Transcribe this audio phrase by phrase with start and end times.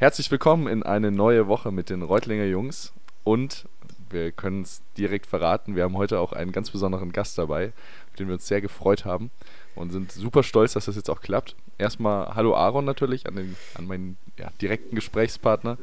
[0.00, 2.92] Herzlich willkommen in eine neue Woche mit den Reutlinger Jungs
[3.24, 3.64] und
[4.10, 7.72] wir können es direkt verraten, wir haben heute auch einen ganz besonderen Gast dabei,
[8.08, 9.32] auf den wir uns sehr gefreut haben
[9.74, 11.56] und sind super stolz, dass das jetzt auch klappt.
[11.78, 15.78] Erstmal Hallo Aaron natürlich an, den, an meinen ja, direkten Gesprächspartner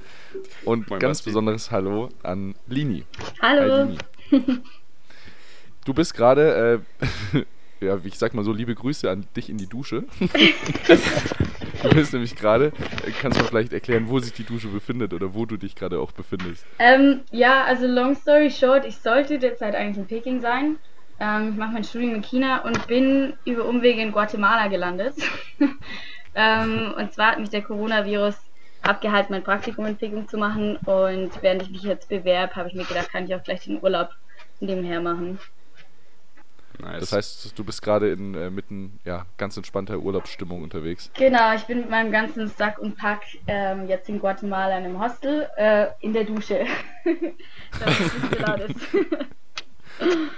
[0.64, 1.32] und Moin ganz Basti.
[1.32, 3.04] besonderes Hallo an Lini.
[3.42, 3.90] Hallo.
[4.32, 4.62] Hi, Lini.
[5.84, 6.82] Du bist gerade,
[7.34, 7.40] äh,
[7.86, 10.06] ja, ich sag mal so, liebe Grüße an dich in die Dusche.
[11.90, 12.72] du bist nämlich gerade,
[13.22, 16.12] kannst du vielleicht erklären, wo sich die Dusche befindet oder wo du dich gerade auch
[16.12, 16.66] befindest?
[16.80, 20.78] Ähm, ja, also long story short, ich sollte derzeit eigentlich in Peking sein.
[21.20, 25.16] Ähm, ich mache mein Studium in China und bin über Umwege in Guatemala gelandet.
[26.36, 28.36] ähm, und zwar hat mich der Coronavirus
[28.82, 30.78] abgehalten, mein Praktikum in Peking zu machen.
[30.86, 33.82] Und während ich mich jetzt bewerbe, habe ich mir gedacht, kann ich auch gleich den
[33.82, 34.10] Urlaub
[34.60, 35.40] nebenher machen.
[36.80, 37.00] Nice.
[37.00, 41.12] Das heißt, du bist gerade in äh, mitten, ja, ganz entspannter Urlaubsstimmung unterwegs.
[41.14, 45.00] Genau, ich bin mit meinem ganzen Sack und Pack ähm, jetzt in Guatemala in einem
[45.02, 46.66] Hostel äh, in der Dusche.
[47.04, 48.80] Damit es nicht so laut ist.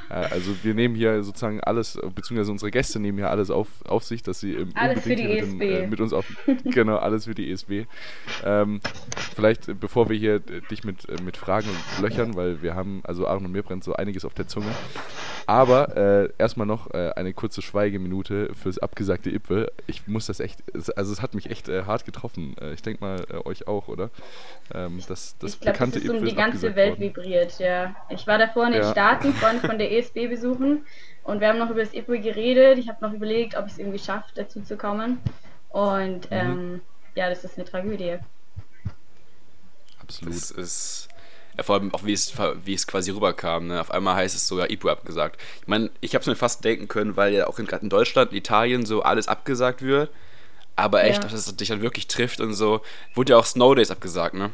[0.10, 4.24] Also wir nehmen hier sozusagen alles, beziehungsweise unsere Gäste nehmen hier alles auf, auf sich,
[4.24, 5.54] dass sie ähm, alles für die ESB.
[5.54, 6.26] Mit, äh, mit, uns auf
[6.64, 7.86] genau alles für die ESB.
[8.46, 8.82] Ähm,
[9.36, 11.70] vielleicht äh, bevor wir hier äh, dich mit, äh, mit Fragen
[12.02, 14.72] löchern, weil wir haben also Aaron und mir brennt so einiges auf der Zunge.
[15.46, 19.72] Aber äh, erstmal noch äh, eine kurze Schweigeminute fürs abgesagte Ipwe.
[19.88, 20.60] Ich muss das echt,
[20.96, 22.56] also es hat mich echt hart getroffen.
[22.74, 24.10] ich denke mal euch auch, oder?
[24.74, 27.02] Ähm, das, das ich glaub, bekannte das ist um die ganze Welt worden.
[27.02, 27.96] vibriert, ja.
[28.10, 28.92] Ich war davor in den ja.
[28.92, 30.86] Staaten Freunde von der ESB besuchen
[31.24, 32.78] und wir haben noch über das IPO geredet.
[32.78, 35.20] Ich habe noch überlegt, ob ich es irgendwie schaffe, dazu zu kommen.
[35.70, 36.38] Und mhm.
[36.38, 36.82] ähm,
[37.16, 38.18] ja, das ist eine Tragödie.
[40.02, 40.36] Absolut.
[40.36, 41.10] Das ist
[41.58, 43.68] ja, vor allem auch wie es, wie es quasi rüberkam.
[43.68, 43.82] Ne?
[43.82, 45.42] Auf einmal heißt es sogar IPO abgesagt.
[45.62, 48.32] Ich meine, ich habe es mir fast denken können, weil ja auch gerade in Deutschland,
[48.32, 50.12] in Italien so alles abgesagt wird.
[50.76, 51.30] Aber echt, ja.
[51.30, 52.82] dass es dich dann wirklich trifft und so.
[53.16, 54.52] Wurde ja auch Snow Days abgesagt, ne?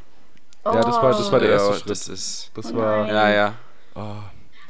[0.64, 1.90] Ja, das war, das war der erste ja, Schritt.
[1.90, 2.52] Das ist.
[2.54, 3.08] Das oh war.
[3.10, 3.54] Ja, ja.
[3.96, 4.16] Oh.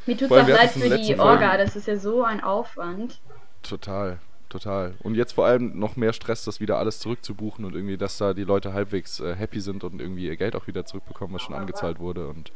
[0.06, 3.20] Mir tut es auch leid für die Orga, das ist ja so ein Aufwand.
[3.62, 4.20] Total,
[4.50, 4.96] total.
[5.02, 8.34] Und jetzt vor allem noch mehr Stress, das wieder alles zurückzubuchen und irgendwie, dass da
[8.34, 11.56] die Leute halbwegs äh, happy sind und irgendwie ihr Geld auch wieder zurückbekommen, was schon
[11.56, 12.28] angezahlt wurde.
[12.28, 12.52] Und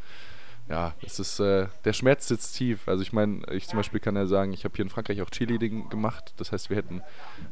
[0.69, 2.87] ja, es ist, äh, der Schmerz sitzt tief.
[2.89, 5.29] Also ich meine, ich zum Beispiel kann ja sagen, ich habe hier in Frankreich auch
[5.29, 6.33] Cheerleading gemacht.
[6.37, 7.01] Das heißt, wir hätten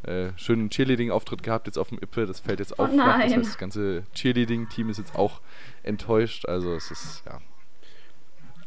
[0.03, 2.25] äh, schönen Cheerleading-Auftritt gehabt jetzt auf dem Ippe.
[2.25, 2.89] Das fällt jetzt auf.
[2.91, 5.39] Oh das heißt, das ganze Cheerleading-Team ist jetzt auch
[5.84, 6.45] enttäuscht.
[6.45, 7.39] Also es ist, ja,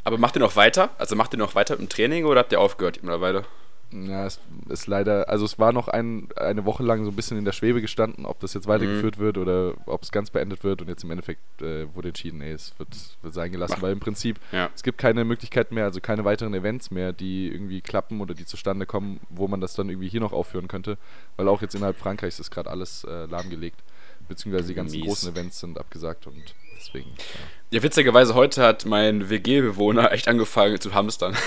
[0.03, 0.89] aber macht ihr noch weiter?
[0.97, 3.45] Also macht ihr noch weiter im Training oder habt ihr aufgehört mittlerweile?
[3.91, 7.39] Ja, es ist leider, also es war noch ein, eine Woche lang so ein bisschen
[7.39, 9.21] in der Schwebe gestanden, ob das jetzt weitergeführt mhm.
[9.21, 12.51] wird oder ob es ganz beendet wird und jetzt im Endeffekt äh, wurde entschieden, nee,
[12.51, 12.89] es wird,
[13.23, 13.81] wird sein gelassen, Mach.
[13.81, 14.69] weil im Prinzip ja.
[14.75, 18.45] es gibt keine Möglichkeit mehr, also keine weiteren Events mehr, die irgendwie klappen oder die
[18.45, 20.99] zustande kommen, wo man das dann irgendwie hier noch aufführen könnte,
[21.35, 23.81] weil auch jetzt innerhalb Frankreichs ist gerade alles äh, lahmgelegt,
[24.27, 25.07] beziehungsweise die ganzen Mies.
[25.07, 27.09] großen Events sind abgesagt und deswegen.
[27.09, 27.59] Ja.
[27.71, 31.37] Ja, witzigerweise heute hat mein WG-Bewohner echt angefangen zu hamstern.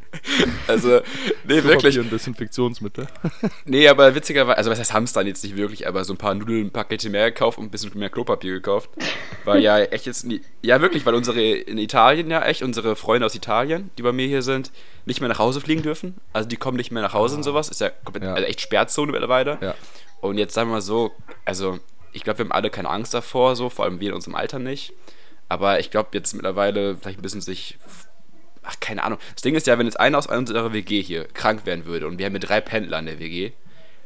[0.66, 1.02] also,
[1.44, 2.00] nee, wirklich.
[2.00, 3.06] Ein Desinfektionsmittel.
[3.66, 6.70] nee, aber witzigerweise, also was heißt hamstern jetzt nicht wirklich, aber so ein paar Nudeln,
[6.70, 8.88] Pakete mehr gekauft und ein bisschen mehr Klopapier gekauft.
[9.44, 13.26] Weil ja echt jetzt, nie, ja wirklich, weil unsere in Italien ja echt, unsere Freunde
[13.26, 14.72] aus Italien, die bei mir hier sind,
[15.04, 16.14] nicht mehr nach Hause fliegen dürfen.
[16.32, 17.38] Also die kommen nicht mehr nach Hause ah.
[17.38, 17.68] und sowas.
[17.68, 18.32] Ist ja, komplett, ja.
[18.32, 19.58] Also echt Sperrzone mittlerweile.
[19.60, 19.74] Ja.
[20.22, 21.12] Und jetzt sagen wir mal so,
[21.44, 21.78] also
[22.12, 24.58] ich glaube, wir haben alle keine Angst davor, so, vor allem wir in unserem Alter
[24.58, 24.92] nicht.
[25.48, 27.78] Aber ich glaube jetzt mittlerweile vielleicht ein bisschen sich.
[28.62, 29.18] Ach, keine Ahnung.
[29.34, 32.18] Das Ding ist ja, wenn jetzt einer aus unserer WG hier krank werden würde und
[32.18, 33.52] wir haben hier drei Pendler in der WG,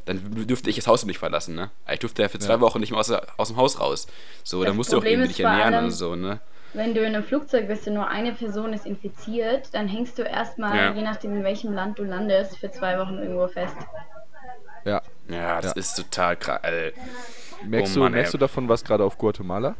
[0.04, 1.70] dann dürfte ich das Haus nicht verlassen, ne?
[1.90, 2.60] Ich durfte ja für zwei ja.
[2.60, 4.06] Wochen nicht mehr aus, aus dem Haus raus.
[4.44, 6.40] So, dann musst du auch irgendwie dich ernähren allem, und so, ne?
[6.74, 10.22] Wenn du in einem Flugzeug bist und nur eine Person ist infiziert, dann hängst du
[10.22, 10.94] erstmal, ja.
[10.94, 13.76] je nachdem in welchem Land du landest, für zwei Wochen irgendwo fest.
[14.84, 15.02] Ja.
[15.28, 15.80] Ja, das ja.
[15.80, 16.60] ist total krass.
[17.66, 19.76] Merkst, oh Mann, du, merkst du davon was gerade auf Guatemala?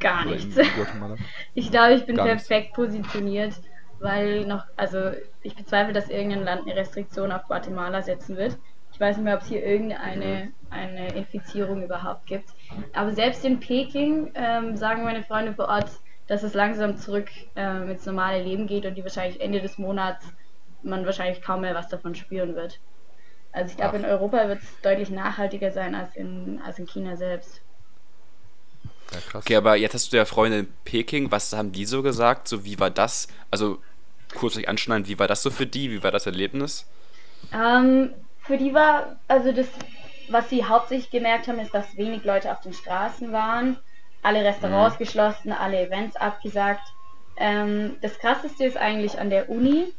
[0.00, 0.56] Gar nichts.
[1.54, 2.76] Ich glaube, ich bin Gar perfekt nichts.
[2.76, 3.54] positioniert,
[4.00, 8.58] weil noch, also ich bezweifle, dass irgendein Land eine Restriktion auf Guatemala setzen wird.
[8.92, 12.50] Ich weiß nicht mehr, ob es hier irgendeine eine Infizierung überhaupt gibt.
[12.92, 15.90] Aber selbst in Peking ähm, sagen meine Freunde vor Ort,
[16.26, 20.26] dass es langsam zurück ähm, ins normale Leben geht und die wahrscheinlich Ende des Monats
[20.82, 22.78] man wahrscheinlich kaum mehr was davon spüren wird.
[23.54, 27.16] Also ich glaube, in Europa wird es deutlich nachhaltiger sein als in, als in China
[27.16, 27.60] selbst.
[29.12, 29.44] Ja, krass.
[29.44, 31.30] Okay, aber jetzt hast du ja Freunde in Peking.
[31.30, 32.48] Was haben die so gesagt?
[32.48, 33.28] So, wie war das?
[33.52, 33.78] Also,
[34.34, 35.92] kurz euch anschneiden, wie war das so für die?
[35.92, 36.86] Wie war das Erlebnis?
[37.52, 38.10] Ähm,
[38.40, 39.68] für die war, also das,
[40.30, 43.78] was sie hauptsächlich gemerkt haben, ist, dass wenig Leute auf den Straßen waren.
[44.22, 45.04] Alle Restaurants mhm.
[45.04, 46.88] geschlossen, alle Events abgesagt.
[47.36, 49.92] Ähm, das krasseste ist eigentlich an der Uni.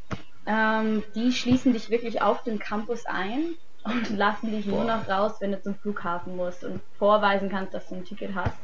[0.46, 3.54] Ähm, die schließen dich wirklich auf dem Campus ein
[3.84, 4.84] und lassen dich Boah.
[4.84, 8.34] nur noch raus, wenn du zum Flughafen musst und vorweisen kannst, dass du ein Ticket
[8.34, 8.58] hast.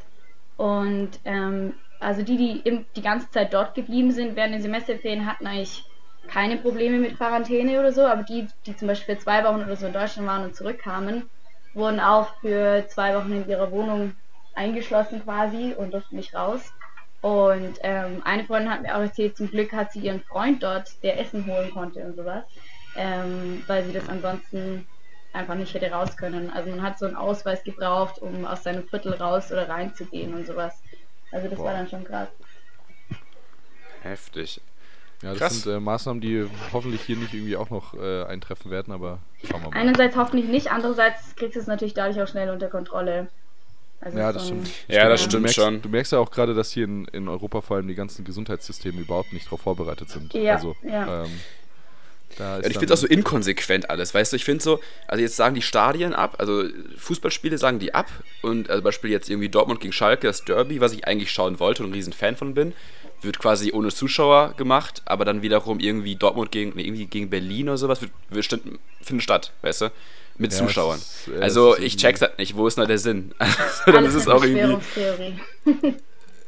[0.56, 5.26] Und ähm, also die, die im, die ganze Zeit dort geblieben sind während den Semesterferien,
[5.26, 5.84] hatten eigentlich
[6.28, 9.76] keine Probleme mit Quarantäne oder so, aber die, die zum Beispiel für zwei Wochen oder
[9.76, 11.28] so in Deutschland waren und zurückkamen,
[11.74, 14.14] wurden auch für zwei Wochen in ihrer Wohnung
[14.54, 16.72] eingeschlossen quasi und durften nicht raus.
[17.22, 21.02] Und ähm, eine Freundin hat mir auch erzählt, zum Glück hat sie ihren Freund dort,
[21.04, 22.44] der Essen holen konnte und sowas,
[22.96, 24.86] ähm, weil sie das ansonsten
[25.32, 26.50] einfach nicht hätte raus können.
[26.50, 30.46] Also man hat so einen Ausweis gebraucht, um aus seinem Viertel raus oder reinzugehen und
[30.46, 30.82] sowas.
[31.30, 31.66] Also das Boah.
[31.66, 32.28] war dann schon krass.
[34.02, 34.60] Heftig.
[35.22, 35.62] Ja, das Krass.
[35.62, 39.62] sind äh, Maßnahmen, die hoffentlich hier nicht irgendwie auch noch äh, eintreffen werden, aber schauen
[39.62, 39.78] wir mal.
[39.78, 43.28] Einerseits hoffentlich nicht, andererseits kriegst du es natürlich dadurch auch schnell unter Kontrolle.
[44.02, 44.68] Also ja, das stimmt.
[44.88, 45.82] Ja, das stimmt du merkst, schon.
[45.82, 49.00] Du merkst ja auch gerade, dass hier in, in Europa vor allem die ganzen Gesundheitssysteme
[49.00, 50.34] überhaupt nicht darauf vorbereitet sind.
[50.34, 51.24] Ja, also, ja.
[51.24, 51.30] Ähm,
[52.38, 55.36] ja, ich finde es auch so inkonsequent alles, weißt du, ich finde so, also jetzt
[55.36, 56.64] sagen die Stadien ab, also
[56.96, 58.08] Fußballspiele sagen die ab
[58.40, 61.82] und also Beispiel jetzt irgendwie Dortmund gegen Schalke, das Derby, was ich eigentlich schauen wollte
[61.82, 62.72] und ein riesen Fan von bin,
[63.20, 67.78] wird quasi ohne Zuschauer gemacht, aber dann wiederum irgendwie Dortmund gegen, irgendwie gegen Berlin oder
[67.78, 68.60] sowas, wird, wird,
[69.02, 69.92] findet statt, weißt du?
[70.42, 70.98] Mit ja, Zuschauern.
[70.98, 73.32] Ist, also ich check's halt nicht, wo ist da der Sinn?
[73.38, 75.38] Also, dann ist es auch irgendwie.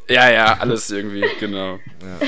[0.09, 1.75] ja, ja, alles irgendwie, genau.
[1.75, 2.27] Ja.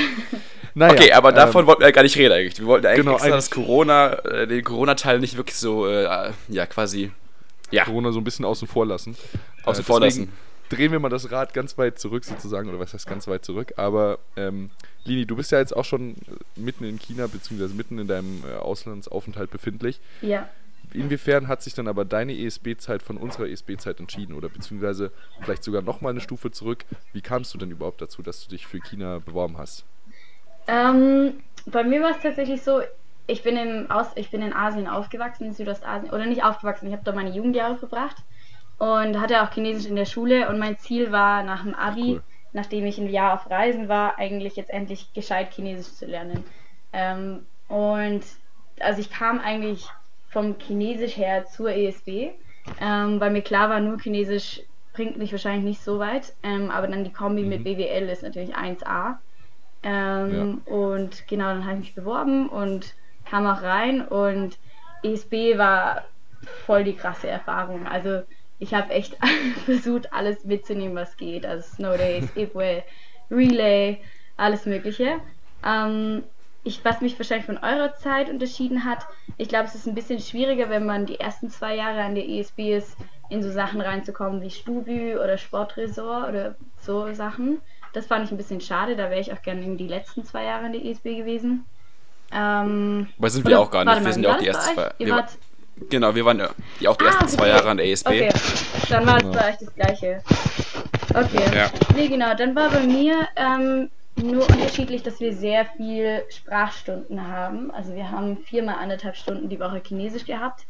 [0.75, 2.59] Naja, okay, aber davon ähm, wollten wir ja gar nicht reden eigentlich.
[2.59, 6.67] Wir wollten eigentlich genau, extra das Corona, äh, den Corona-Teil nicht wirklich so, äh, ja,
[6.67, 7.11] quasi,
[7.71, 7.85] ja.
[7.85, 9.17] Corona so ein bisschen außen vor lassen.
[9.65, 10.33] Außen äh, vor lassen
[10.69, 13.75] drehen wir mal das Rad ganz weit zurück sozusagen, oder was heißt ganz weit zurück,
[13.77, 14.71] aber ähm,
[15.05, 16.17] Lini, du bist ja jetzt auch schon
[16.57, 20.01] mitten in China, beziehungsweise mitten in deinem äh, Auslandsaufenthalt befindlich.
[20.23, 20.49] Ja.
[20.97, 25.13] Inwiefern hat sich dann aber deine ESB-Zeit von unserer ESB-Zeit entschieden oder beziehungsweise
[25.43, 26.85] vielleicht sogar nochmal eine Stufe zurück?
[27.13, 29.85] Wie kamst du denn überhaupt dazu, dass du dich für China beworben hast?
[30.67, 31.35] Ähm,
[31.67, 32.81] bei mir war es tatsächlich so,
[33.27, 36.93] ich bin, im Aus ich bin in Asien aufgewachsen, in Südostasien, oder nicht aufgewachsen, ich
[36.93, 38.17] habe da meine Jugendjahre verbracht
[38.79, 42.23] und hatte auch Chinesisch in der Schule und mein Ziel war nach dem Abi, cool.
[42.53, 46.45] nachdem ich ein Jahr auf Reisen war, eigentlich jetzt endlich gescheit Chinesisch zu lernen.
[46.93, 48.23] Ähm, und
[48.81, 49.89] also ich kam eigentlich
[50.29, 52.31] vom Chinesisch her zur ESB,
[52.81, 54.63] ähm, weil mir klar war, nur Chinesisch
[54.93, 57.49] bringt mich wahrscheinlich nicht so weit, ähm, aber dann die Kombi mhm.
[57.49, 59.17] mit BWL ist natürlich 1A.
[59.83, 60.73] Ähm, ja.
[60.73, 62.95] Und genau, dann habe ich mich beworben und
[63.29, 64.59] kam auch rein und
[65.03, 66.05] ESB war
[66.65, 67.87] voll die krasse Erfahrung.
[67.87, 68.23] Also
[68.59, 69.17] ich habe echt
[69.65, 71.45] versucht, alles mitzunehmen, was geht.
[71.45, 72.83] Also Snow Days, Ipwe,
[73.31, 74.01] Relay,
[74.37, 75.21] alles Mögliche.
[75.65, 76.25] Ähm,
[76.67, 80.21] ich, was mich wahrscheinlich von eurer Zeit unterschieden hat, ich glaube, es ist ein bisschen
[80.21, 82.97] schwieriger, wenn man die ersten zwei Jahre an der ESB ist,
[83.31, 87.61] in so Sachen reinzukommen wie Stubü oder Sportresort oder so Sachen.
[87.93, 90.45] Das fand ich ein bisschen schade, da wäre ich auch gerne in die letzten zwei
[90.45, 91.65] Jahre an der ESB gewesen.
[92.33, 95.11] Ähm, Aber sind wir auch gar nicht, wir sind ja auch die ersten zwei.
[95.11, 95.39] Wart,
[95.91, 96.39] Genau, wir waren
[96.81, 97.37] ja auch die ah, ersten okay.
[97.37, 98.07] zwei Jahre an der ESB.
[98.07, 98.33] Okay,
[98.89, 100.23] dann war es bei euch das gleiche.
[101.11, 101.55] Okay.
[101.55, 101.71] Ja.
[101.95, 103.91] Nee, genau, dann war bei mir ähm,
[104.23, 107.71] nur unterschiedlich, dass wir sehr viel Sprachstunden haben.
[107.71, 110.67] Also wir haben viermal anderthalb Stunden die Woche Chinesisch gehabt.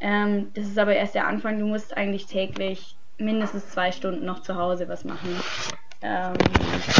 [0.00, 1.58] Ähm, das ist aber erst der Anfang.
[1.58, 5.40] Du musst eigentlich täglich mindestens zwei Stunden noch zu Hause was machen.
[6.02, 6.34] Ähm,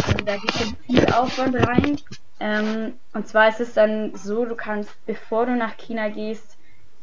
[0.06, 1.98] also da geht schon viel Aufwand rein.
[2.40, 6.55] Ähm, und zwar ist es dann so, du kannst, bevor du nach China gehst,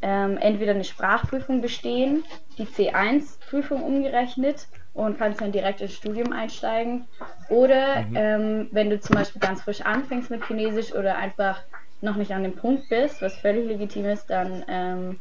[0.03, 2.25] ähm, entweder eine Sprachprüfung bestehen,
[2.57, 7.07] die C1-Prüfung umgerechnet und kannst dann direkt ins Studium einsteigen.
[7.49, 8.15] Oder mhm.
[8.15, 11.61] ähm, wenn du zum Beispiel ganz frisch anfängst mit Chinesisch oder einfach
[12.01, 15.19] noch nicht an dem Punkt bist, was völlig legitim ist, dann ähm,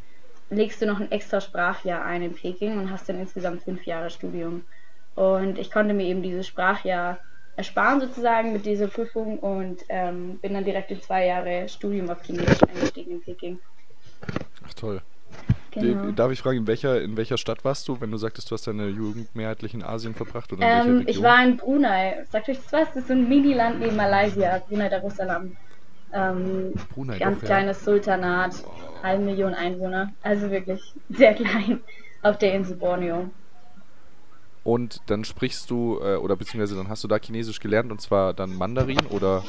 [0.50, 4.10] legst du noch ein extra Sprachjahr ein in Peking und hast dann insgesamt fünf Jahre
[4.10, 4.64] Studium.
[5.14, 7.18] Und ich konnte mir eben dieses Sprachjahr
[7.54, 12.22] ersparen sozusagen mit dieser Prüfung und ähm, bin dann direkt in zwei Jahre Studium auf
[12.24, 13.60] Chinesisch eingestiegen in Peking.
[14.66, 15.02] Ach toll.
[15.70, 16.10] Genau.
[16.10, 18.66] Darf ich fragen, in welcher, in welcher Stadt warst du, wenn du sagtest, du hast
[18.66, 20.52] deine Jugend mehrheitlich in Asien verbracht?
[20.52, 22.24] Oder ähm, ich war in Brunei.
[22.30, 22.88] Sagt euch das was?
[22.88, 25.56] Das ist so ein Mini-Land neben Malaysia, Brunei Darussalam.
[26.12, 27.84] Ähm, Brunei ganz doch, kleines ja.
[27.84, 28.62] Sultanat,
[29.02, 30.12] halbe Million Einwohner.
[30.22, 31.80] Also wirklich sehr klein
[32.20, 33.30] auf der Insel Borneo.
[34.64, 38.32] Und dann sprichst du, äh, oder beziehungsweise dann hast du da Chinesisch gelernt und zwar
[38.32, 39.42] dann Mandarin oder?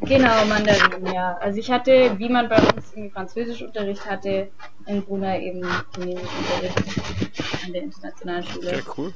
[0.00, 1.36] Genau, Mandarin, ja.
[1.38, 4.48] Also ich hatte, wie man bei uns im Französischunterricht hatte,
[4.86, 5.62] in Brunei eben
[5.94, 8.72] Chinesischunterricht an der internationalen Schule.
[8.72, 9.14] Ja, cool.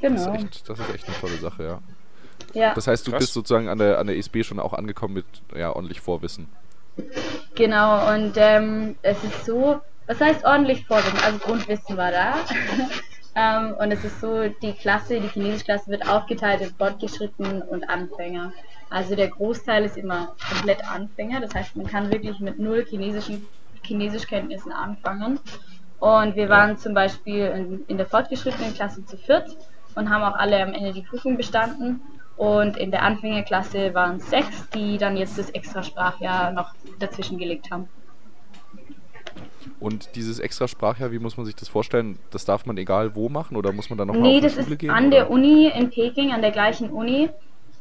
[0.00, 0.14] Genau.
[0.14, 1.82] Das ist, echt, das ist echt eine tolle Sache, ja.
[2.54, 2.74] Ja.
[2.74, 3.20] Das heißt, du Krass.
[3.20, 6.48] bist sozusagen an der, an der ESB schon auch angekommen mit ja, ordentlich Vorwissen.
[7.54, 11.18] Genau, und ähm, es ist so, was heißt ordentlich Vorwissen?
[11.22, 12.36] Also Grundwissen war da.
[13.36, 18.52] Ähm, und es ist so, die Klasse, die Chinesisch-Klasse wird aufgeteilt in Fortgeschritten und Anfänger.
[18.88, 21.40] Also der Großteil ist immer komplett Anfänger.
[21.40, 23.46] Das heißt, man kann wirklich mit null chinesischen
[23.82, 25.38] Chinesischkenntnissen anfangen.
[26.00, 29.54] Und wir waren zum Beispiel in, in der fortgeschrittenen Klasse zu viert
[29.94, 32.00] und haben auch alle am Ende die Prüfung bestanden.
[32.36, 37.70] Und in der Anfängerklasse waren sechs, die dann jetzt das extra Sprachjahr noch dazwischen gelegt
[37.70, 37.88] haben.
[39.80, 42.18] Und dieses extra Sprachjahr, wie muss man sich das vorstellen?
[42.30, 44.76] Das darf man egal wo machen oder muss man dann noch nee, auf die Schule
[44.76, 44.88] gehen?
[44.88, 47.28] Nee, das ist an der Uni in Peking, an der gleichen Uni.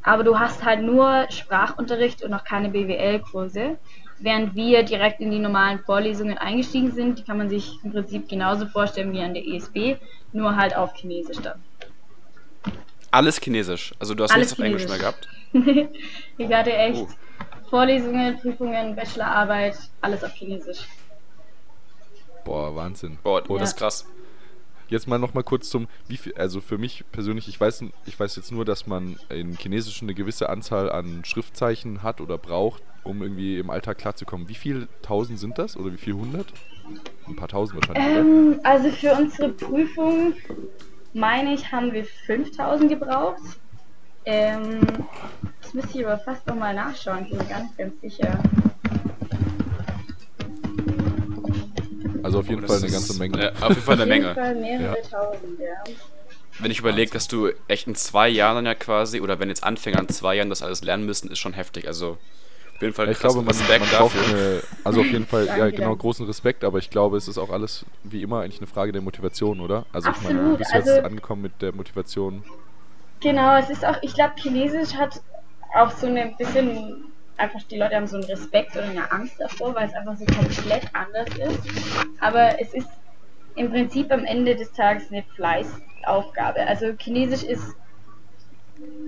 [0.03, 3.77] Aber du hast halt nur Sprachunterricht und noch keine BWL-Kurse.
[4.19, 8.29] Während wir direkt in die normalen Vorlesungen eingestiegen sind, die kann man sich im Prinzip
[8.29, 9.97] genauso vorstellen wie an der ESB,
[10.31, 11.59] nur halt auf Chinesisch dann.
[13.11, 13.93] Alles Chinesisch?
[13.99, 15.27] Also du hast Alles nichts auf Englisch mehr gehabt?
[16.37, 17.07] ich hatte echt oh.
[17.69, 20.87] Vorlesungen, Prüfungen, Bachelorarbeit, alles auf Chinesisch.
[22.45, 23.17] Boah, Wahnsinn.
[23.23, 24.05] Boah, Boah das ist krass.
[24.87, 28.19] Jetzt mal noch mal kurz zum, wie viel, also für mich persönlich, ich weiß, ich
[28.19, 32.83] weiß jetzt nur, dass man in Chinesisch eine gewisse Anzahl an Schriftzeichen hat oder braucht,
[33.03, 34.47] um irgendwie im Alltag klarzukommen.
[34.47, 36.53] Wie viele tausend sind das oder wie viel hundert?
[37.27, 38.15] Ein paar tausend wahrscheinlich.
[38.15, 40.33] Ähm, also für unsere Prüfung,
[41.13, 43.41] meine ich, haben wir 5000 gebraucht.
[44.25, 44.81] Ähm,
[45.63, 48.39] das müsste ich aber fast nochmal nachschauen, ich bin mir ganz, ganz sicher.
[52.25, 53.39] Also auf jeden oh, Fall eine ganze Menge.
[53.39, 54.33] Ja, auf jeden Fall eine Menge.
[54.33, 55.07] Fall mehrere ja.
[55.07, 55.93] tausend, ja.
[56.57, 59.99] Wenn ich überlege, dass du echt in zwei Jahren ja quasi, oder wenn jetzt Anfänger
[59.99, 61.87] in zwei Jahren das alles lernen müssen, ist schon heftig.
[61.87, 62.17] Also
[62.73, 65.69] auf jeden Fall ich glaube, man, Respekt man braucht eine, also auf jeden Fall, ja
[65.69, 68.91] genau, großen Respekt, aber ich glaube, es ist auch alles wie immer eigentlich eine Frage
[68.91, 69.85] der Motivation, oder?
[69.93, 70.31] Also Absolut.
[70.31, 72.43] ich meine, du bist also, jetzt angekommen mit der Motivation.
[73.21, 75.21] Genau, es ist auch, ich glaube, Chinesisch hat
[75.75, 77.05] auch so eine bisschen
[77.37, 80.25] einfach die Leute haben so einen Respekt oder eine Angst davor, weil es einfach so
[80.25, 81.69] komplett anders ist.
[82.19, 82.89] Aber es ist
[83.55, 86.65] im Prinzip am Ende des Tages eine Fleißaufgabe.
[86.67, 87.75] Also Chinesisch ist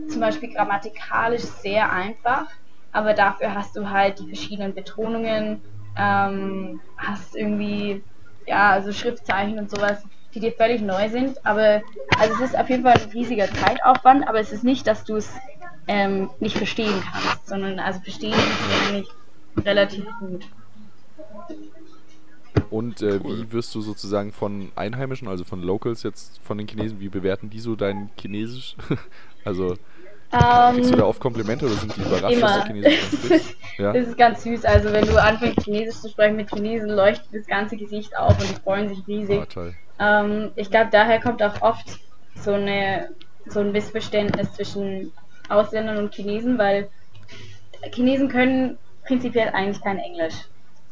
[0.10, 2.48] zum Beispiel grammatikalisch sehr einfach,
[2.92, 5.62] aber dafür hast du halt die verschiedenen Betonungen,
[5.98, 8.04] ähm, hast irgendwie
[8.46, 10.02] ja also Schriftzeichen und sowas,
[10.34, 11.46] die dir völlig neu sind.
[11.46, 11.82] Aber
[12.18, 15.18] also es ist auf jeden Fall ein riesiger Zeitaufwand, aber es ist nicht, dass du
[15.18, 15.30] es
[15.88, 19.08] ähm, nicht verstehen kannst, sondern also verstehen ist eigentlich
[19.66, 20.48] relativ gut.
[22.70, 23.38] Und äh, cool.
[23.38, 27.50] wie wirst du sozusagen von Einheimischen, also von Locals jetzt von den Chinesen, wie bewerten
[27.50, 28.76] die so dein Chinesisch?
[29.46, 29.76] also
[30.30, 32.48] um, kriegst du da oft Komplimente oder sind die überrascht, immer.
[32.48, 33.56] dass du Chinesisch sprichst?
[33.78, 33.94] Ja?
[33.94, 34.66] Das ist ganz süß.
[34.66, 38.50] Also wenn du anfängst Chinesisch zu sprechen mit Chinesen, leuchtet das ganze Gesicht auf und
[38.50, 39.40] die freuen sich riesig.
[39.56, 39.62] Oh,
[40.00, 41.86] ähm, ich glaube, daher kommt auch oft
[42.34, 43.10] so eine
[43.46, 45.12] so ein Missverständnis zwischen
[45.50, 46.90] Ausländern und Chinesen, weil
[47.94, 50.36] Chinesen können prinzipiell eigentlich kein Englisch.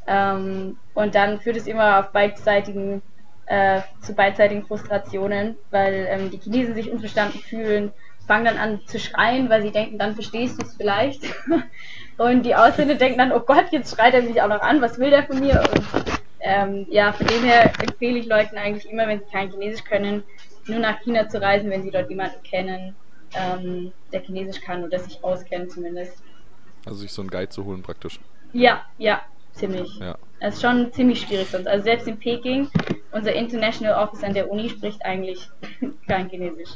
[0.07, 3.01] Ähm, und dann führt es immer auf beidseitigen,
[3.47, 7.91] äh, zu beidseitigen Frustrationen, weil ähm, die Chinesen sich unverstanden fühlen,
[8.27, 11.23] fangen dann an zu schreien, weil sie denken, dann verstehst du es vielleicht.
[12.17, 14.99] und die Ausländer denken dann, oh Gott, jetzt schreit er mich auch noch an, was
[14.99, 15.61] will der von mir?
[15.61, 16.05] Und
[16.39, 20.23] ähm, ja, von dem her empfehle ich Leuten eigentlich immer, wenn sie kein Chinesisch können,
[20.67, 22.95] nur nach China zu reisen, wenn sie dort jemanden kennen,
[23.33, 26.21] ähm, der Chinesisch kann oder sich auskennt zumindest.
[26.85, 28.19] Also sich so einen Guide zu holen praktisch.
[28.53, 29.21] Ja, ja,
[29.53, 29.97] ziemlich.
[29.99, 30.17] Ja.
[30.39, 31.67] Es ist schon ziemlich schwierig sonst.
[31.67, 32.69] Also selbst in Peking,
[33.11, 35.49] unser International Office an der Uni spricht eigentlich
[36.07, 36.71] kein Chinesisch.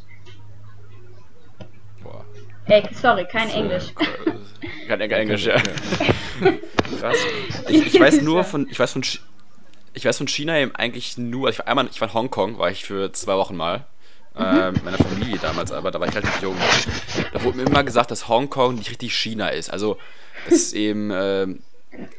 [2.02, 2.26] Boah.
[2.66, 3.94] Äh, sorry, kein so, Englisch.
[4.88, 5.56] Kein Englisch, ja.
[7.00, 7.18] Krass.
[7.70, 9.04] Ich, ich, weiß nur von, ich weiß von,
[9.94, 12.72] ich weiß von China eben eigentlich nur, ich war einmal, ich war in Hongkong, war
[12.72, 13.86] ich für zwei Wochen mal
[14.40, 16.56] äh, meiner Familie damals, aber da war ich halt nicht jung.
[17.34, 19.70] Da wurde mir immer gesagt, dass Hongkong nicht richtig China ist.
[19.70, 19.98] Also,
[20.46, 21.48] das ist eben, äh,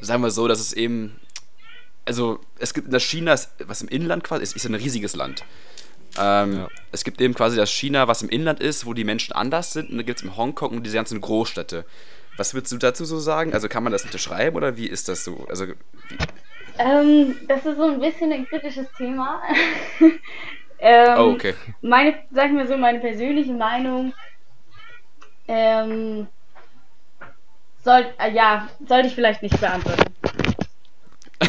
[0.00, 1.19] sagen wir so, dass es eben,
[2.05, 3.37] also es gibt das China,
[3.67, 5.45] was im Inland quasi ist, ist ein riesiges Land.
[6.19, 6.69] Ähm, ja.
[6.93, 9.91] Es gibt eben quasi das China, was im Inland ist, wo die Menschen anders sind,
[9.91, 11.85] und dann gibt es in Hongkong und diese ganzen Großstädte.
[12.37, 13.53] Was würdest du dazu so sagen?
[13.53, 15.47] Also kann man das unterschreiben oder wie ist das so?
[15.49, 15.67] Also,
[16.79, 19.43] ähm, das ist so ein bisschen ein kritisches Thema.
[20.81, 21.55] Ähm, oh, okay.
[21.83, 24.13] Meine, sag ich mal so, meine persönliche Meinung,
[25.47, 26.27] ähm,
[27.85, 30.15] soll, äh, ja, sollte ich vielleicht nicht beantworten.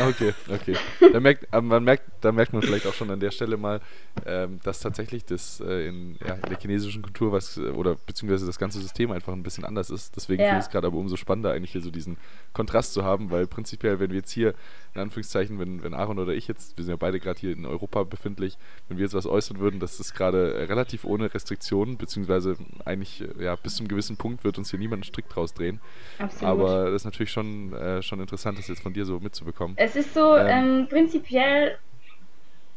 [0.11, 0.75] Okay, okay.
[1.13, 3.81] Da merkt, man merkt, da merkt man vielleicht auch schon an der Stelle mal,
[4.25, 8.59] ähm, dass tatsächlich das äh, in, ja, in, der chinesischen Kultur was, oder beziehungsweise das
[8.59, 10.15] ganze System einfach ein bisschen anders ist.
[10.15, 10.49] Deswegen ja.
[10.49, 12.17] finde ich es gerade aber umso spannender, eigentlich hier so diesen
[12.53, 14.53] Kontrast zu haben, weil prinzipiell, wenn wir jetzt hier,
[14.93, 17.65] in Anführungszeichen, wenn, wenn Aaron oder ich jetzt, wir sind ja beide gerade hier in
[17.65, 22.57] Europa befindlich, wenn wir jetzt was äußern würden, das ist gerade relativ ohne Restriktionen, beziehungsweise
[22.85, 25.79] eigentlich, ja, bis zum gewissen Punkt wird uns hier niemand strikt draus drehen.
[26.19, 26.43] Absolut.
[26.43, 29.77] Aber das ist natürlich schon, äh, schon interessant, das jetzt von dir so mitzubekommen.
[29.77, 31.77] Es ist so, ähm, prinzipiell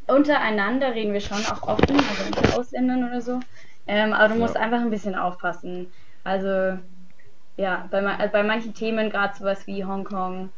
[0.07, 3.39] untereinander reden wir schon auch offen, also mit Ausländern oder so.
[3.87, 4.61] Ähm, aber du musst ja.
[4.61, 5.87] einfach ein bisschen aufpassen.
[6.23, 6.79] Also,
[7.57, 10.49] ja, bei, also bei manchen Themen, gerade sowas wie Hongkong,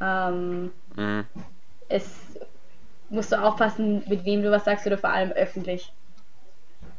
[0.00, 1.24] ähm, mhm.
[1.88, 2.36] es
[3.10, 5.92] musst du aufpassen, mit wem du was sagst oder vor allem öffentlich.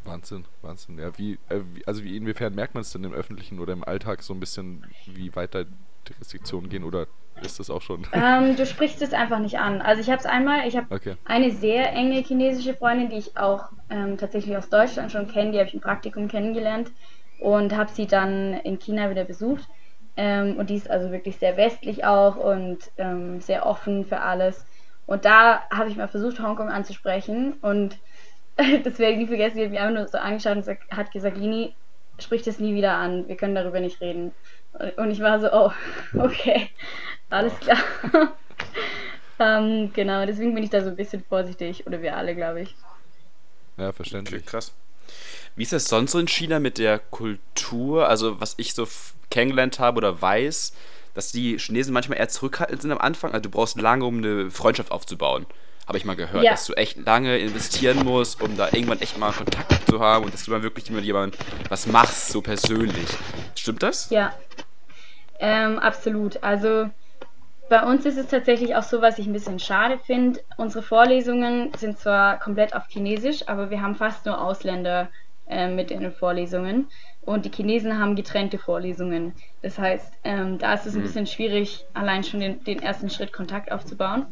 [0.05, 0.99] Wahnsinn, Wahnsinn.
[0.99, 3.83] Ja, wie, äh, wie, also wie inwiefern merkt man es denn im öffentlichen oder im
[3.83, 5.63] Alltag so ein bisschen, wie weit da
[6.19, 7.07] Restriktionen gehen oder
[7.41, 8.07] ist das auch schon?
[8.13, 9.81] Ähm, du sprichst es einfach nicht an.
[9.81, 11.15] Also ich habe es einmal, ich habe okay.
[11.25, 15.59] eine sehr enge chinesische Freundin, die ich auch ähm, tatsächlich aus Deutschland schon kenne, die
[15.59, 16.91] habe ich im Praktikum kennengelernt
[17.39, 19.67] und habe sie dann in China wieder besucht.
[20.17, 24.65] Ähm, und die ist also wirklich sehr westlich auch und ähm, sehr offen für alles.
[25.05, 27.97] Und da habe ich mal versucht, Hongkong anzusprechen und
[28.55, 31.37] das werde ich nie vergessen, die hat mich einfach nur so angeschaut und hat gesagt,
[31.37, 31.75] Lini,
[32.19, 34.31] sprich das nie wieder an, wir können darüber nicht reden.
[34.97, 35.71] Und ich war so, oh,
[36.19, 36.69] okay,
[37.29, 37.77] alles klar.
[39.39, 42.75] ähm, genau, deswegen bin ich da so ein bisschen vorsichtig, oder wir alle, glaube ich.
[43.77, 44.41] Ja, verständlich.
[44.41, 44.73] Okay, krass.
[45.55, 48.09] Wie ist das sonst so in China mit der Kultur?
[48.09, 48.87] Also, was ich so
[49.29, 50.73] kennengelernt habe oder weiß,
[51.15, 53.31] dass die Chinesen manchmal eher zurückhaltend sind am Anfang.
[53.31, 55.47] Also, du brauchst lange, um eine Freundschaft aufzubauen
[55.87, 56.51] habe ich mal gehört, ja.
[56.51, 60.33] dass du echt lange investieren musst, um da irgendwann echt mal Kontakt zu haben und
[60.33, 63.07] dass du dann wirklich mit jemandem was machst, so persönlich.
[63.55, 64.09] Stimmt das?
[64.09, 64.33] Ja,
[65.39, 66.41] ähm, absolut.
[66.43, 66.89] Also
[67.69, 70.39] bei uns ist es tatsächlich auch so, was ich ein bisschen schade finde.
[70.57, 75.09] Unsere Vorlesungen sind zwar komplett auf Chinesisch, aber wir haben fast nur Ausländer
[75.47, 76.87] äh, mit in den Vorlesungen.
[77.25, 79.33] Und die Chinesen haben getrennte Vorlesungen.
[79.61, 81.03] Das heißt, ähm, da ist es ein mhm.
[81.03, 84.27] bisschen schwierig, allein schon den, den ersten Schritt Kontakt aufzubauen.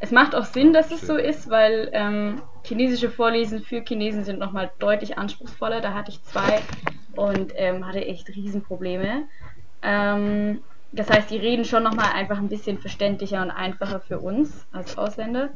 [0.00, 4.38] Es macht auch Sinn, dass es so ist, weil ähm, chinesische Vorlesen für Chinesen sind
[4.38, 5.80] nochmal deutlich anspruchsvoller.
[5.80, 6.60] Da hatte ich zwei
[7.16, 9.24] und ähm, hatte echt Riesenprobleme.
[9.82, 10.60] Ähm,
[10.92, 14.96] das heißt, die reden schon nochmal einfach ein bisschen verständlicher und einfacher für uns als
[14.96, 15.50] Ausländer.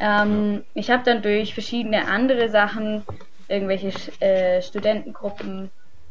[0.00, 3.02] Ähm, ich habe dann durch verschiedene andere Sachen,
[3.48, 5.70] irgendwelche äh, Studentengruppen,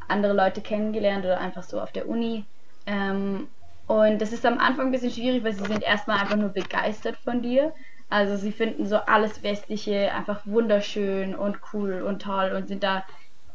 [0.09, 2.45] andere Leute kennengelernt oder einfach so auf der Uni.
[2.85, 3.47] Ähm,
[3.87, 7.17] und das ist am Anfang ein bisschen schwierig, weil sie sind erstmal einfach nur begeistert
[7.17, 7.73] von dir.
[8.09, 13.03] Also sie finden so alles Westliche einfach wunderschön und cool und toll und sind da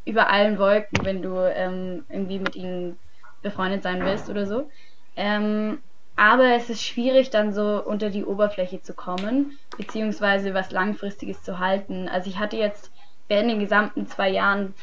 [0.05, 2.97] über allen Wolken, wenn du ähm, irgendwie mit ihnen
[3.41, 4.69] befreundet sein willst oder so.
[5.15, 5.79] Ähm,
[6.15, 11.59] aber es ist schwierig, dann so unter die Oberfläche zu kommen, beziehungsweise was Langfristiges zu
[11.59, 12.07] halten.
[12.07, 12.91] Also ich hatte jetzt
[13.27, 14.73] während den gesamten zwei Jahren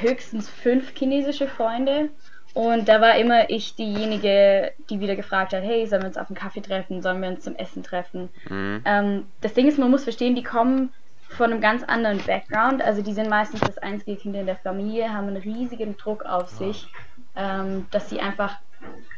[0.00, 2.10] höchstens fünf chinesische Freunde
[2.52, 6.28] und da war immer ich diejenige, die wieder gefragt hat, hey, sollen wir uns auf
[6.28, 8.28] einen Kaffee treffen, sollen wir uns zum Essen treffen?
[8.48, 8.82] Mhm.
[8.84, 10.92] Ähm, das Ding ist, man muss verstehen, die kommen
[11.28, 12.82] von einem ganz anderen Background.
[12.82, 16.48] Also die sind meistens das einzige Kind in der Familie, haben einen riesigen Druck auf
[16.48, 16.88] sich,
[17.36, 18.56] ähm, dass sie einfach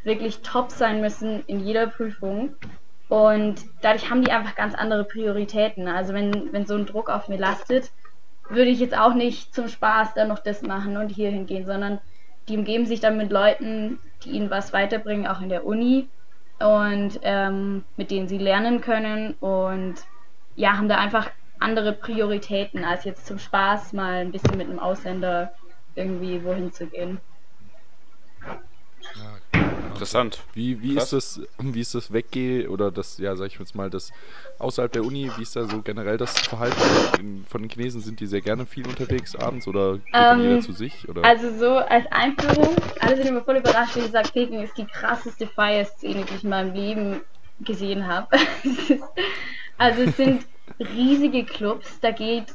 [0.05, 2.55] wirklich top sein müssen in jeder Prüfung.
[3.09, 5.89] Und dadurch haben die einfach ganz andere Prioritäten.
[5.89, 7.91] Also wenn, wenn so ein Druck auf mir lastet,
[8.49, 12.01] würde ich jetzt auch nicht zum Spaß dann noch das machen und hier hingehen, sondern
[12.49, 16.09] die umgeben sich dann mit Leuten, die ihnen was weiterbringen, auch in der Uni
[16.59, 19.97] und ähm, mit denen sie lernen können und
[20.55, 24.81] ja, haben da einfach andere Prioritäten, als jetzt zum Spaß mal ein bisschen mit einem
[24.81, 25.53] Ausländer
[25.95, 27.21] irgendwie wohin zu gehen.
[29.15, 29.42] Ja,
[29.93, 30.41] Interessant.
[30.55, 33.91] Wie, wie ist das, wie ist das Weggeh oder das, ja, sag ich jetzt mal,
[33.91, 34.13] das
[34.59, 38.01] außerhalb der Uni, wie ist da so generell das Verhalten von den Chinesen?
[38.01, 41.09] Sind die sehr gerne viel unterwegs abends oder geht dann jeder ähm, zu sich?
[41.09, 41.25] Oder?
[41.25, 45.47] Also so als Einführung, alle sind immer voll überrascht, wie gesagt, Peking ist die krasseste
[45.47, 47.21] Feierszene, die ich in meinem Leben
[47.61, 48.29] gesehen habe.
[49.79, 50.47] also es sind
[50.79, 52.47] riesige Clubs, da geht,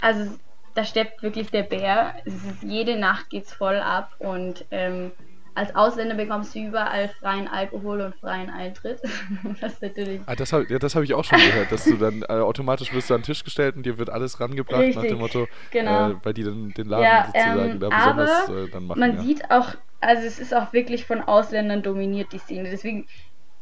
[0.00, 0.32] also
[0.74, 2.14] da steppt wirklich der Bär.
[2.24, 5.10] Ist, jede Nacht geht's voll ab und ähm,
[5.58, 9.00] als Ausländer bekommst du überall freien Alkohol und freien Eintritt.
[9.60, 10.20] das natürlich.
[10.26, 13.10] Ah, das habe ja, hab ich auch schon gehört, dass du dann äh, automatisch wirst
[13.10, 16.10] du an den Tisch gestellt und dir wird alles rangebracht Richtig, nach dem Motto, genau.
[16.10, 19.00] äh, weil die dann den Laden ja, sozusagen ähm, da besonders äh, dann machen.
[19.00, 19.22] Man ja.
[19.22, 22.70] sieht auch, also es ist auch wirklich von Ausländern dominiert, die Szene.
[22.70, 23.06] Deswegen,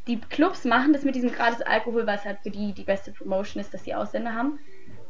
[0.07, 3.11] die Clubs machen das mit diesem gratis Alkohol, weil es halt für die die beste
[3.11, 4.59] Promotion ist, dass die Ausländer haben.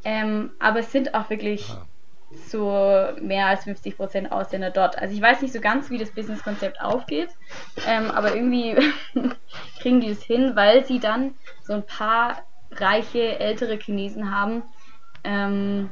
[0.04, 1.68] Ähm, aber es sind auch wirklich.
[1.70, 1.86] Ah
[2.30, 4.98] so mehr als 50% Ausländer dort.
[4.98, 7.30] Also ich weiß nicht so ganz, wie das Businesskonzept aufgeht,
[7.86, 8.76] ähm, aber irgendwie
[9.80, 14.62] kriegen die es hin, weil sie dann so ein paar reiche ältere Chinesen haben,
[15.24, 15.90] ähm,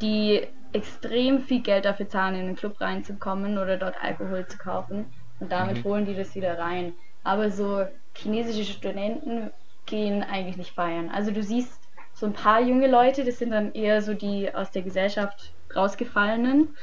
[0.00, 5.06] die extrem viel Geld dafür zahlen, in den Club reinzukommen oder dort Alkohol zu kaufen.
[5.38, 5.84] Und damit mhm.
[5.84, 6.94] holen die das wieder rein.
[7.22, 9.50] Aber so chinesische Studenten
[9.86, 11.10] gehen eigentlich nicht feiern.
[11.10, 11.80] Also du siehst
[12.12, 16.76] so ein paar junge Leute, das sind dann eher so die aus der Gesellschaft rausgefallenen,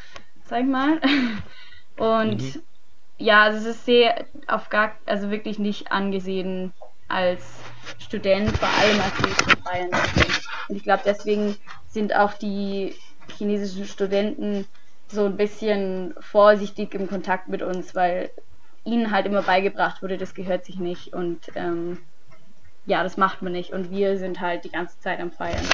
[0.46, 1.00] sag ich mal.
[1.98, 2.62] Und mhm.
[3.18, 6.74] ja, also es ist sehr auf gar, also wirklich nicht angesehen
[7.08, 7.44] als
[8.00, 9.90] Student, vor allem als Mädchenfeiern.
[10.70, 12.96] Und ich glaube, deswegen sind auch die
[13.38, 14.66] chinesischen Studenten
[15.08, 18.32] so ein bisschen vorsichtig im Kontakt mit uns, weil
[18.84, 22.00] ihnen halt immer beigebracht wurde, das gehört sich nicht und ähm,
[22.86, 23.72] ja, das macht man nicht.
[23.72, 25.66] Und wir sind halt die ganze Zeit am Feiern.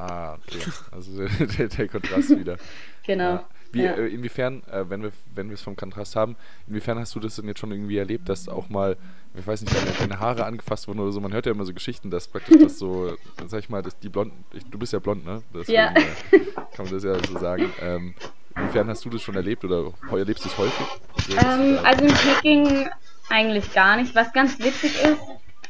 [0.00, 0.60] Ah, okay.
[0.92, 1.26] Also
[1.58, 2.56] der, der Kontrast wieder.
[3.06, 3.30] Genau.
[3.32, 3.44] Ja.
[3.72, 3.92] Wie, Ja.
[3.92, 6.36] äh, inwiefern, äh, wenn wir wenn wir es vom Kontrast haben,
[6.68, 8.96] inwiefern hast du das denn jetzt schon irgendwie erlebt, dass auch mal,
[9.34, 11.20] ich weiß nicht, deine, deine Haare angefasst wurden oder so?
[11.20, 14.08] Man hört ja immer so Geschichten, dass praktisch das so, sag ich mal, dass die
[14.10, 15.42] Blonden, ich, du bist ja blond, ne?
[15.54, 15.92] Deswegen, Ja.
[15.94, 16.40] äh,
[16.76, 17.72] kann man das ja so sagen.
[17.80, 18.14] Ähm,
[18.54, 20.86] inwiefern hast du das schon erlebt oder erlebst du es häufig?
[21.26, 22.88] So, Ähm, äh, also in Peking
[23.30, 24.14] eigentlich gar nicht.
[24.14, 25.22] Was ganz witzig ist,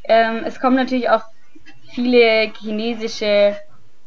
[0.04, 1.22] ähm, es kommen natürlich auch
[1.94, 3.56] viele chinesische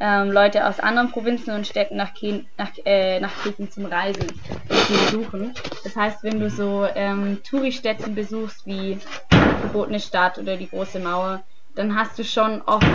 [0.04, 4.24] ähm, Leute aus anderen Provinzen und Städten nach, Ken nach, äh, nach Peking zum Reisen
[4.24, 5.54] und zu besuchen.
[5.86, 9.00] Das heißt, wenn du so ähm, Touristätten besuchst wie
[9.32, 11.42] die Verbotene Stadt oder die Große Mauer,
[11.76, 12.86] dann hast du schon oft,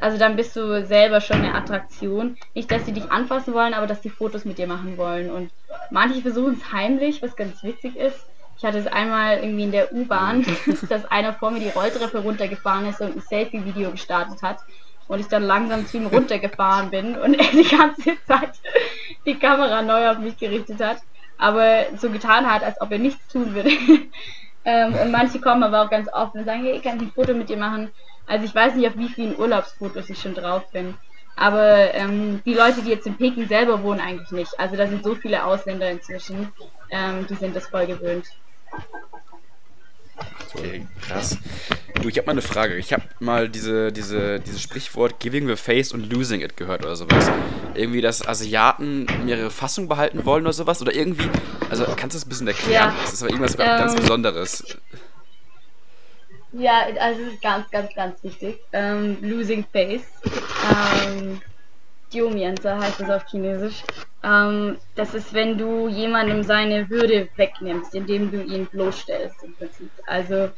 [0.00, 2.36] also dann bist du selber schon eine Attraktion.
[2.54, 5.30] Nicht, dass sie dich anfassen wollen, aber dass die Fotos mit dir machen wollen.
[5.30, 5.52] Und
[5.92, 8.26] manche versuchen es heimlich, was ganz witzig ist.
[8.56, 10.44] Ich hatte es einmal irgendwie in der U-Bahn,
[10.88, 14.58] dass einer vor mir die Rolltreppe runtergefahren ist und ein Selfie-Video gestartet hat.
[15.08, 18.52] Und ich dann langsam zu ihm runtergefahren bin und er die ganze Zeit
[19.26, 20.98] die Kamera neu auf mich gerichtet hat.
[21.38, 23.70] Aber so getan hat, als ob er nichts tun würde.
[24.64, 27.32] ähm, und manche kommen aber auch ganz offen und sagen, hey, kann ich ein Foto
[27.34, 27.90] mit dir machen?
[28.26, 30.94] Also ich weiß nicht, auf wie vielen Urlaubsfotos ich schon drauf bin.
[31.36, 34.58] Aber ähm, die Leute, die jetzt in Peking selber wohnen, eigentlich nicht.
[34.58, 36.52] Also da sind so viele Ausländer inzwischen,
[36.90, 38.26] ähm, die sind das voll gewöhnt.
[40.54, 41.36] Okay, krass.
[42.00, 42.76] Du, ich habe mal eine Frage.
[42.76, 46.96] Ich habe mal diese, diese, dieses Sprichwort Giving the Face und Losing it gehört oder
[46.96, 47.30] sowas.
[47.74, 50.80] Irgendwie, dass Asiaten ihre Fassung behalten wollen oder sowas.
[50.80, 51.28] Oder irgendwie,
[51.70, 52.92] also kannst du das ein bisschen erklären?
[52.92, 52.94] Ja.
[53.02, 54.64] Das ist aber irgendwas Ähm, ganz Besonderes.
[56.52, 58.58] Ja, also es ist ganz, ganz, ganz wichtig.
[58.72, 60.02] Ähm, losing Face.
[61.04, 61.40] Ähm,
[62.12, 63.82] Diomienza heißt es auf Chinesisch.
[64.22, 69.90] Ähm, das ist, wenn du jemandem seine Würde wegnimmst, indem du ihn bloßstellst im Prinzip.
[70.06, 70.50] Also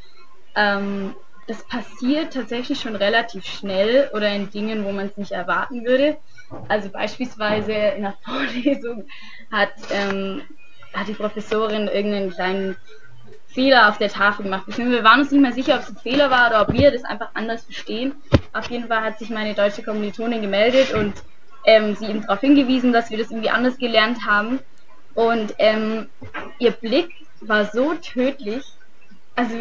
[0.55, 1.15] ähm,
[1.47, 6.17] das passiert tatsächlich schon relativ schnell oder in Dingen, wo man es nicht erwarten würde.
[6.69, 9.07] Also beispielsweise in der Vorlesung
[9.51, 10.43] hat, ähm,
[10.95, 12.77] hat die Professorin irgendeinen kleinen
[13.49, 14.65] Fehler auf der Tafel gemacht.
[14.69, 17.05] Wir waren uns nicht mehr sicher, ob es ein Fehler war oder ob wir das
[17.05, 18.15] einfach anders verstehen.
[18.53, 21.15] Auf jeden Fall hat sich meine deutsche Kommilitonin gemeldet und
[21.64, 24.61] ähm, sie eben darauf hingewiesen, dass wir das irgendwie anders gelernt haben.
[25.14, 26.09] Und ähm,
[26.59, 28.64] ihr Blick war so tödlich.
[29.37, 29.55] Also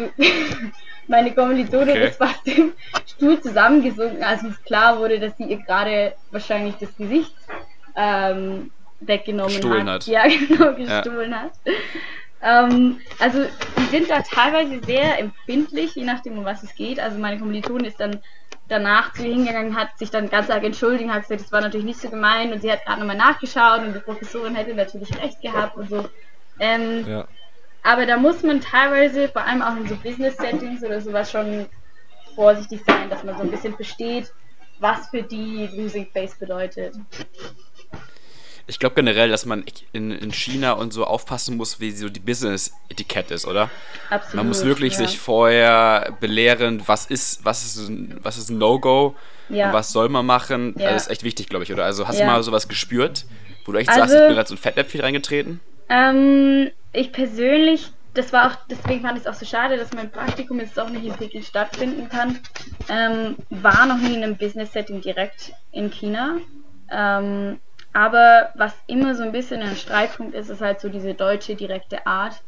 [1.08, 2.08] meine Kommilitonin Okay.
[2.08, 2.72] ist fast im
[3.06, 7.34] Stuhl zusammengesunken, als uns klar wurde, dass sie ihr gerade wahrscheinlich das Gesicht
[7.96, 9.86] ähm, weggenommen hat.
[9.86, 10.06] hat.
[10.06, 11.52] Ja, genau, gestohlen hat.
[12.42, 13.44] Ähm, also
[13.78, 16.98] die sind da teilweise sehr empfindlich, je nachdem, um was es geht.
[16.98, 18.20] Also meine Kommilitonin ist dann
[18.68, 21.86] danach zu ihr hingegangen, hat sich dann ganz arg entschuldigt, hat gesagt, das war natürlich
[21.86, 25.42] nicht so gemein und sie hat gerade nochmal nachgeschaut und die Professorin hätte natürlich recht
[25.42, 26.08] gehabt und so.
[26.60, 27.26] Ähm, ja.
[27.82, 31.66] aber da muss man teilweise, vor allem auch in so Business-Settings oder sowas, schon
[32.34, 34.32] vorsichtig sein, dass man so ein bisschen versteht,
[34.78, 36.94] was für die Losing Face bedeutet.
[38.66, 42.20] Ich glaube generell, dass man in, in China und so aufpassen muss, wie so die
[42.20, 43.70] Business-Etikette ist, oder?
[44.10, 44.34] Absolut.
[44.34, 44.98] Man muss wirklich ja.
[45.06, 49.16] sich vorher belehren, was ist, was ist, ein- was ist ein No-Go
[49.48, 49.68] Ja.
[49.68, 50.74] und was soll man machen.
[50.78, 50.86] Ja.
[50.86, 51.84] Also das ist echt wichtig, glaube ich, oder?
[51.84, 53.24] Also hast du mal sowas gespürt,
[53.64, 55.60] wo du echt Also- sagst, ich bin gerade so ein Fettnäpfchen reingetreten?
[55.88, 60.10] Ähm, ich persönlich, das war auch, deswegen fand ich es auch so schade, dass mein
[60.10, 62.38] Praktikum jetzt auch nicht in Peking stattfinden kann,
[62.88, 66.36] ähm, war noch nie in einem Business-Setting direkt in China.
[66.92, 67.58] Ähm,
[67.92, 72.06] aber was immer so ein bisschen ein Streitpunkt ist, ist halt so diese deutsche direkte
[72.06, 72.42] Art.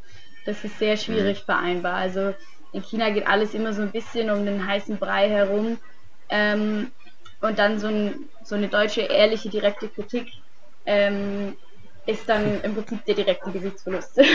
[0.44, 1.94] Das ist sehr schwierig vereinbar.
[1.94, 2.34] Also
[2.72, 5.78] in China geht alles immer so ein bisschen um den heißen Brei herum.
[6.28, 6.90] Ähm,
[7.40, 10.28] und dann so, ein, so eine deutsche ehrliche direkte Kritik
[10.86, 11.56] ähm,
[12.06, 14.20] ist dann im Prinzip der direkte Gesichtsverlust.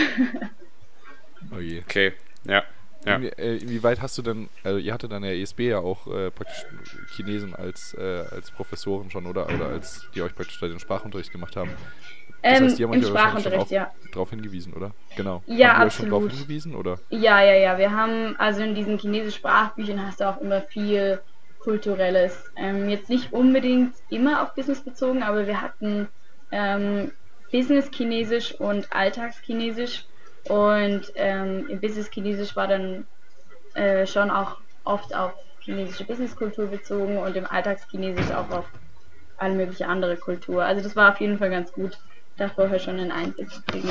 [1.54, 1.80] Oh je.
[1.80, 2.64] Okay, ja.
[3.06, 3.16] Ja.
[3.18, 6.66] Äh, inwieweit hast du denn, also ihr hattet an der ESB ja auch äh, praktisch
[7.14, 9.46] Chinesen als, äh, als Professoren schon, oder?
[9.46, 11.70] Oder als die euch praktisch da den Sprachunterricht gemacht haben.
[12.42, 14.10] Das ähm, heißt, die haben euch ja wahrscheinlich schon Sprachunterricht, auch ja.
[14.12, 14.92] drauf hingewiesen, oder?
[15.16, 15.42] Genau.
[15.46, 16.32] Ja, haben euch schon drauf absolut.
[16.32, 16.98] hingewiesen, oder?
[17.10, 17.78] Ja, ja, ja.
[17.78, 21.20] Wir haben, also in diesen chinesischen Sprachbüchern hast du auch immer viel
[21.60, 22.50] Kulturelles.
[22.56, 26.08] Ähm, jetzt nicht unbedingt immer auf Business bezogen, aber wir hatten
[26.52, 27.12] ähm,
[27.50, 30.04] Business-Chinesisch und Alltagschinesisch.
[30.48, 33.06] Und ähm, im Business-Chinesisch war dann
[33.74, 38.64] äh, schon auch oft auf chinesische Businesskultur bezogen und im Alltagschinesisch auch auf
[39.36, 40.64] alle mögliche andere Kultur.
[40.64, 41.98] Also das war auf jeden Fall ganz gut,
[42.36, 43.88] da vorher schon einen Einblick zu kriegen.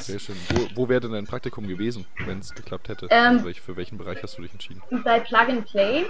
[0.00, 0.36] Sehr schön.
[0.48, 3.06] Wo, wo wäre denn dein Praktikum gewesen, wenn es geklappt hätte?
[3.10, 4.82] Ähm, also für welchen Bereich hast du dich entschieden?
[5.04, 6.06] bei Plug and Play,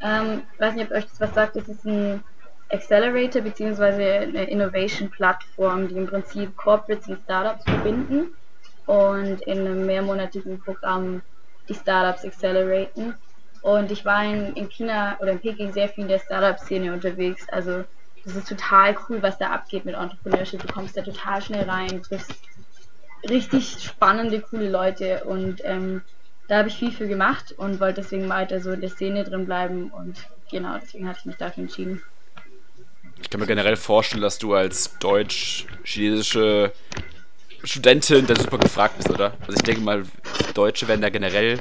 [0.00, 2.22] ähm, weiß nicht, ob euch das was sagt, das ist ein
[2.72, 4.18] Accelerator bzw.
[4.18, 8.34] eine Innovation-Plattform, die im Prinzip Corporates und Startups verbinden
[8.86, 11.22] und in einem mehrmonatigen Programm
[11.68, 13.14] die Startups acceleraten.
[13.60, 17.46] Und ich war in, in China oder in Peking sehr viel in der Startup-Szene unterwegs.
[17.50, 17.84] Also
[18.24, 20.66] das ist total cool, was da abgeht mit Entrepreneurship.
[20.66, 22.34] Du kommst da total schnell rein, triffst
[23.28, 26.02] richtig spannende, coole Leute und ähm,
[26.48, 29.46] da habe ich viel für gemacht und wollte deswegen weiter so in der Szene drin
[29.46, 32.02] bleiben und genau, deswegen hatte ich mich dafür entschieden.
[33.22, 36.72] Ich kann mir generell vorstellen, dass du als deutsch-chinesische
[37.64, 39.32] Studentin da super gefragt bist, oder?
[39.42, 40.04] Also ich denke mal,
[40.54, 41.60] Deutsche werden da generell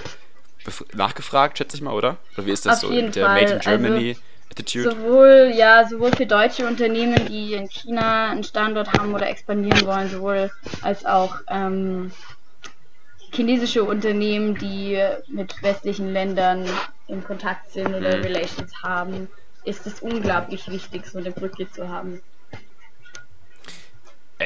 [0.94, 2.18] nachgefragt, schätze ich mal, oder?
[2.36, 3.42] Oder wie ist das Auf so mit der Fall.
[3.42, 4.22] Made in Germany also,
[4.52, 4.92] Attitude?
[4.92, 10.10] Sowohl, ja, sowohl für deutsche Unternehmen, die in China einen Standort haben oder expandieren wollen,
[10.10, 12.12] sowohl als auch ähm,
[13.34, 16.68] chinesische Unternehmen, die mit westlichen Ländern
[17.08, 18.24] in Kontakt sind oder mhm.
[18.24, 19.30] Relations haben,
[19.64, 22.22] ist es unglaublich wichtig, so eine Brücke zu haben.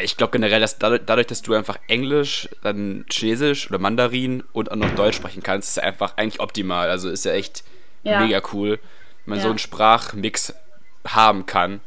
[0.03, 4.75] Ich glaube generell, dass dadurch, dass du einfach Englisch, dann Chinesisch oder Mandarin und auch
[4.75, 6.89] noch Deutsch sprechen kannst, ist einfach eigentlich optimal.
[6.89, 7.63] Also ist ja echt
[8.03, 8.19] ja.
[8.19, 8.71] mega cool,
[9.25, 9.43] wenn man ja.
[9.43, 10.53] so einen Sprachmix
[11.07, 11.79] haben kann.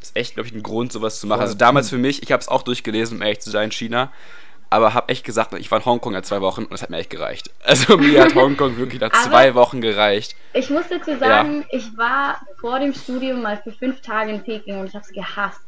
[0.00, 1.42] Das ist echt, glaube ich, ein Grund, sowas zu machen.
[1.42, 4.10] Also damals für mich, ich habe es auch durchgelesen, um ehrlich zu sein, China
[4.72, 6.96] aber habe echt gesagt, ich war in Hongkong ja zwei Wochen und es hat mir
[6.96, 7.50] echt gereicht.
[7.64, 10.34] Also mir hat Hongkong wirklich nach zwei Wochen gereicht.
[10.54, 11.78] Ich muss dazu sagen, ja.
[11.78, 15.12] ich war vor dem Studium mal für fünf Tage in Peking und ich habe es
[15.12, 15.60] gehasst.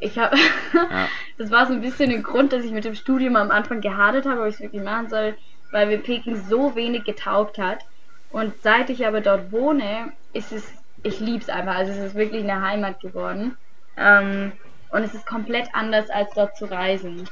[0.00, 0.36] Ich habe,
[0.74, 1.08] ja.
[1.38, 4.26] das war so ein bisschen ein Grund, dass ich mit dem Studium am Anfang gehadert
[4.26, 5.34] habe, ob ich es wirklich machen soll,
[5.70, 7.78] weil mir Peking so wenig getaugt hat.
[8.30, 10.64] Und seit ich aber dort wohne, ist es,
[11.02, 11.76] ich liebe es einfach.
[11.76, 13.56] Also es ist wirklich eine Heimat geworden.
[13.96, 14.52] Ähm,
[14.90, 17.28] und es ist komplett anders, als dort zu reisen.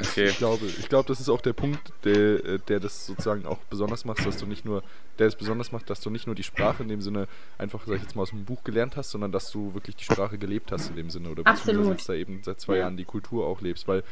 [0.00, 0.28] Okay.
[0.28, 3.58] Ich glaube, ich glaube, das ist auch der Punkt, der, äh, der das sozusagen auch
[3.70, 4.82] besonders macht, dass du nicht nur,
[5.18, 7.96] der es besonders macht, dass du nicht nur die Sprache in dem Sinne einfach, sag
[7.96, 10.72] ich jetzt mal, aus dem Buch gelernt hast, sondern dass du wirklich die Sprache gelebt
[10.72, 12.80] hast in dem Sinne oder beziehungsweise jetzt da eben seit zwei ja.
[12.80, 13.88] Jahren die Kultur auch lebst.
[13.88, 14.02] Weil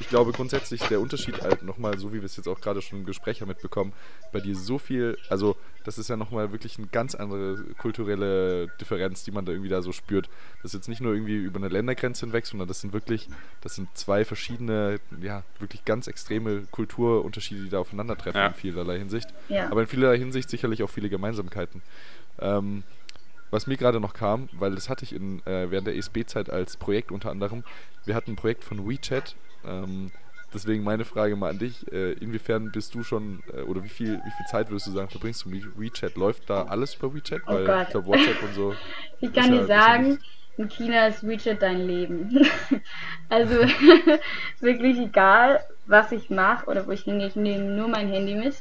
[0.00, 3.00] ich glaube grundsätzlich der Unterschied halt nochmal, so wie wir es jetzt auch gerade schon
[3.00, 3.92] im Gespräch haben mitbekommen,
[4.32, 9.22] bei dir so viel, also das ist ja nochmal wirklich eine ganz andere kulturelle Differenz,
[9.24, 10.28] die man da irgendwie da so spürt.
[10.62, 13.28] Das ist jetzt nicht nur irgendwie über eine Ländergrenze hinweg, sondern das sind wirklich,
[13.60, 18.46] das sind zwei verschiedene ja, wirklich ganz extreme Kulturunterschiede, die da aufeinandertreffen ja.
[18.48, 19.28] in vielerlei Hinsicht.
[19.48, 19.70] Ja.
[19.70, 21.82] Aber in vielerlei Hinsicht sicherlich auch viele Gemeinsamkeiten.
[22.40, 22.84] Ähm,
[23.50, 26.76] was mir gerade noch kam, weil das hatte ich in, äh, während der ESB-Zeit als
[26.76, 27.62] Projekt unter anderem,
[28.04, 30.10] wir hatten ein Projekt von WeChat, ähm,
[30.52, 34.16] deswegen meine Frage mal an dich, äh, inwiefern bist du schon, äh, oder wie viel,
[34.16, 36.16] wie viel Zeit würdest du sagen, verbringst du mit WeChat?
[36.16, 37.42] Läuft da alles über WeChat?
[37.46, 37.82] Oh weil Gott.
[37.82, 38.74] ich glaube WhatsApp und so.
[39.20, 40.18] Ich kann dir ja, sagen,
[40.56, 42.46] in China ist WeChat dein Leben.
[43.28, 43.54] also
[44.60, 48.56] wirklich egal, was ich mache oder wo ich hingehe, ich nehme nur mein Handy mit.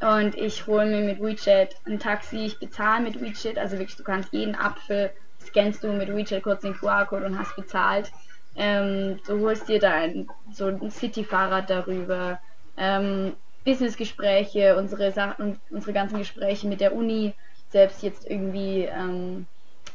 [0.00, 4.04] Und ich hole mir mit WeChat ein Taxi, ich bezahle mit WeChat, also wirklich, du
[4.04, 5.10] kannst jeden Apfel,
[5.40, 8.10] scannst du mit WeChat kurz den QR-Code und hast bezahlt.
[8.54, 12.40] Ähm, du holst dir dein so ein City-Fahrrad darüber.
[12.76, 17.34] Ähm, Business-Gespräche, unsere Sachen, unsere ganzen Gespräche mit der Uni,
[17.70, 19.46] selbst jetzt irgendwie ähm,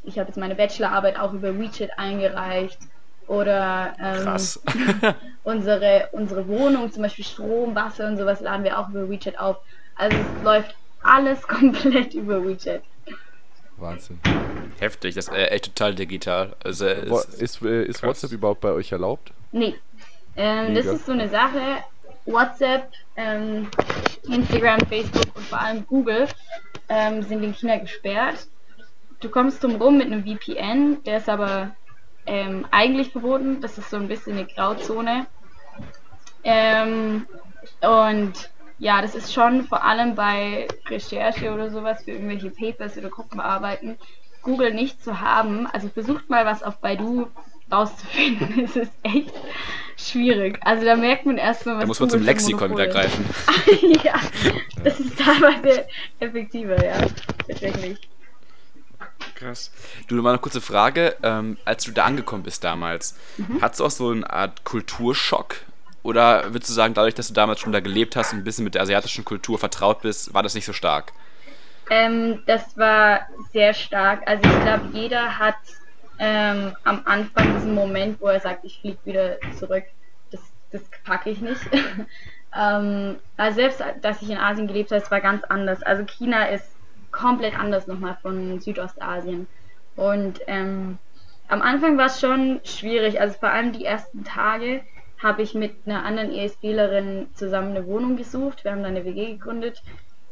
[0.03, 2.77] ich habe jetzt meine Bachelorarbeit auch über WeChat eingereicht.
[3.27, 5.13] Oder ähm,
[5.43, 9.57] unsere, unsere Wohnung, zum Beispiel Strom, Wasser und sowas, laden wir auch über WeChat auf.
[9.95, 12.81] Also es läuft alles komplett über WeChat.
[13.77, 14.19] Wahnsinn.
[14.79, 16.55] Heftig, das ist äh, echt total digital.
[16.63, 19.31] Also, ist, ist, äh, ist WhatsApp überhaupt bei euch erlaubt?
[19.51, 19.75] Nee.
[20.35, 21.83] Ähm, das ist so eine Sache.
[22.25, 23.67] WhatsApp, ähm,
[24.23, 26.27] Instagram, Facebook und vor allem Google
[26.89, 28.47] ähm, sind in China gesperrt.
[29.23, 31.71] Du kommst drum rum mit einem VPN, der ist aber
[32.25, 33.61] ähm, eigentlich verboten.
[33.61, 35.27] Das ist so ein bisschen eine Grauzone.
[36.43, 37.25] Ähm,
[37.79, 38.33] und
[38.79, 43.97] ja, das ist schon vor allem bei Recherche oder sowas für irgendwelche Papers oder Gruppenarbeiten
[44.41, 45.67] Google nicht zu haben.
[45.67, 47.27] Also versucht mal was auf Baidu
[47.71, 48.59] rauszufinden.
[48.65, 49.33] es ist echt
[49.95, 50.59] schwierig.
[50.65, 53.23] Also da merkt man erstmal, was Da muss man zum Lexikon wieder greifen.
[54.03, 54.19] ja,
[54.83, 55.87] das ist teilweise
[56.19, 56.97] effektiver, ja.
[57.47, 57.97] Tatsächlich.
[59.43, 59.71] Krass.
[60.07, 61.17] Du, mal eine kurze Frage.
[61.21, 63.61] Ähm, als du da angekommen bist damals, mhm.
[63.61, 65.57] hattest du auch so eine Art Kulturschock?
[66.01, 68.63] Oder würdest du sagen, dadurch, dass du damals schon da gelebt hast und ein bisschen
[68.63, 71.13] mit der asiatischen Kultur vertraut bist, war das nicht so stark?
[71.89, 74.21] Ähm, das war sehr stark.
[74.25, 75.55] Also ich glaube, jeder hat
[76.19, 79.83] ähm, am Anfang diesen Moment, wo er sagt, ich fliege wieder zurück.
[80.31, 81.61] Das, das packe ich nicht.
[82.57, 85.83] ähm, also selbst, dass ich in Asien gelebt habe, es war ganz anders.
[85.83, 86.72] Also China ist
[87.13, 89.47] komplett anders nochmal von Südostasien.
[89.95, 90.97] Und ähm,
[91.47, 94.81] am Anfang war es schon schwierig, also vor allem die ersten Tage
[95.21, 98.63] habe ich mit einer anderen ESBlerin zusammen eine Wohnung gesucht.
[98.63, 99.81] Wir haben dann eine WG gegründet.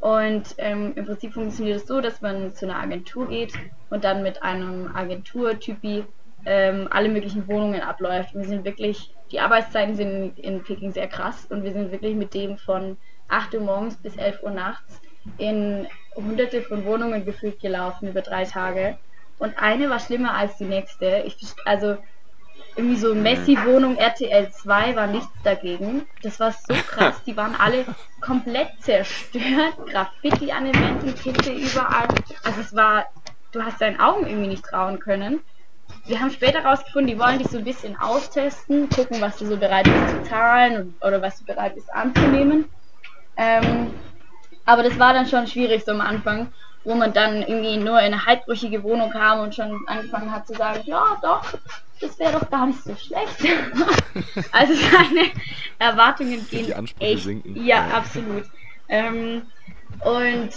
[0.02, 3.54] Und ähm, im Prinzip funktioniert es so, dass man zu einer Agentur geht
[3.90, 6.04] und dann mit einem Agenturtypi
[6.46, 8.34] ähm, alle möglichen Wohnungen abläuft.
[8.34, 12.34] Wir sind wirklich, die Arbeitszeiten sind in Peking sehr krass und wir sind wirklich mit
[12.34, 15.00] dem von 8 Uhr morgens bis 11 Uhr nachts
[15.38, 18.98] in hunderte von Wohnungen gefühlt gelaufen über drei Tage.
[19.38, 21.24] Und eine war schlimmer als die nächste.
[21.26, 21.98] Ich, also
[22.76, 26.08] irgendwie so Messi-Wohnung RTL 2 war nichts dagegen.
[26.22, 27.86] Das war so krass, die waren alle
[28.22, 29.76] komplett zerstört.
[29.88, 32.08] Graffiti an den Wänden, Kiste überall.
[32.44, 33.06] Also es war,
[33.52, 35.42] du hast deinen Augen irgendwie nicht trauen können.
[36.06, 39.58] Wir haben später rausgefunden, die wollen dich so ein bisschen austesten, gucken, was du so
[39.58, 42.66] bereit bist zu zahlen oder was du bereit bist anzunehmen.
[43.36, 43.92] Ähm,
[44.72, 46.48] aber das war dann schon schwierig so am Anfang,
[46.86, 50.54] wo man dann irgendwie nur in eine halbbrüchige Wohnung kam und schon angefangen hat zu
[50.54, 51.44] sagen, ja doch,
[52.00, 53.38] das wäre doch gar nicht so schlecht.
[54.54, 55.28] also seine
[55.78, 57.66] Erwartungen gehen die Ansprüche echt, sinken.
[57.66, 58.46] Ja, absolut.
[58.88, 59.42] Ähm,
[60.00, 60.50] und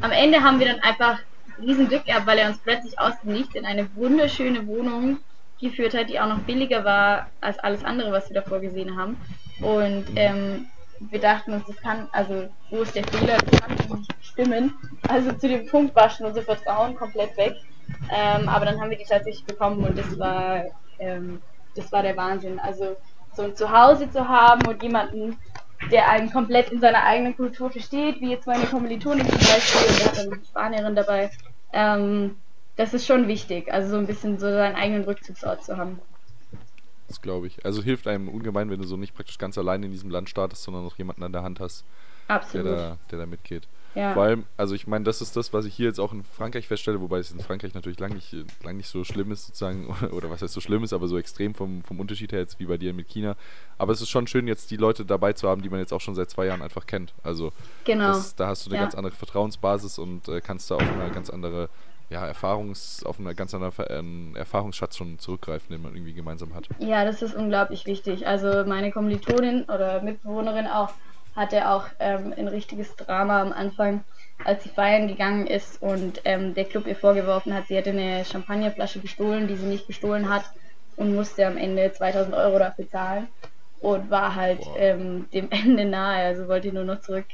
[0.00, 1.18] am Ende haben wir dann einfach
[1.60, 5.18] riesen Glück gehabt, weil er uns plötzlich aus dem Nichts in eine wunderschöne Wohnung
[5.60, 9.16] geführt hat, die auch noch billiger war als alles andere, was wir davor gesehen haben.
[9.60, 10.68] Und ähm,
[11.00, 14.74] wir dachten uns, das kann, also wo ist der Fehler, das kann nicht stimmen.
[15.06, 17.54] Also zu dem Punkt war schon unser Vertrauen komplett weg.
[18.10, 20.64] Ähm, aber dann haben wir die tatsächlich bekommen und das war,
[20.98, 21.40] ähm,
[21.74, 22.58] das war der Wahnsinn.
[22.60, 22.96] Also
[23.32, 25.38] so ein Zuhause zu haben und jemanden,
[25.90, 30.04] der einen komplett in seiner eigenen Kultur versteht, wie jetzt meine Kommilitonin zum Beispiel, und
[30.04, 31.30] hat eine Spanierin dabei,
[31.72, 32.36] ähm,
[32.76, 33.72] das ist schon wichtig.
[33.72, 36.00] Also so ein bisschen so seinen eigenen Rückzugsort zu haben.
[37.08, 37.64] Das glaube ich.
[37.64, 40.62] Also hilft einem ungemein, wenn du so nicht praktisch ganz allein in diesem Land startest,
[40.62, 41.84] sondern noch jemanden an der Hand hast,
[42.28, 42.66] Absolut.
[42.66, 43.66] Der, da, der da mitgeht.
[43.94, 44.12] Ja.
[44.12, 46.68] Vor allem, also ich meine, das ist das, was ich hier jetzt auch in Frankreich
[46.68, 50.30] feststelle, wobei es in Frankreich natürlich lang nicht, lang nicht so schlimm ist, sozusagen, oder
[50.30, 52.76] was heißt so schlimm ist, aber so extrem vom, vom Unterschied her jetzt wie bei
[52.76, 53.34] dir mit China.
[53.78, 56.00] Aber es ist schon schön, jetzt die Leute dabei zu haben, die man jetzt auch
[56.02, 57.14] schon seit zwei Jahren einfach kennt.
[57.22, 57.50] Also
[57.84, 58.08] genau.
[58.08, 58.82] das, da hast du eine Ja.
[58.82, 61.70] ganz andere Vertrauensbasis und äh, kannst da auf eine ganz andere,
[62.10, 66.54] ja, Erfahrungs, auf einen ganz anderen Ver- äh, Erfahrungsschatz schon zurückgreifen, den man irgendwie gemeinsam
[66.54, 66.68] hat.
[66.78, 68.26] Ja, das ist unglaublich wichtig.
[68.26, 70.90] Also meine Kommilitonin oder Mitbewohnerin auch
[71.36, 74.02] hatte auch ähm, ein richtiges Drama am Anfang,
[74.44, 78.24] als sie feiern gegangen ist und ähm, der Club ihr vorgeworfen hat, sie hätte eine
[78.24, 80.44] Champagnerflasche gestohlen, die sie nicht gestohlen hat
[80.96, 83.28] und musste am Ende 2000 Euro dafür zahlen
[83.80, 87.26] und war halt ähm, dem Ende nahe, also wollte nur noch zurück.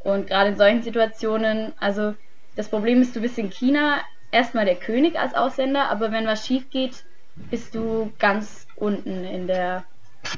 [0.00, 2.14] Und gerade in solchen Situationen, also
[2.54, 3.98] das Problem ist, du bist in China
[4.30, 7.04] erstmal der König als Ausländer, aber wenn was schief geht,
[7.50, 9.84] bist du ganz unten in der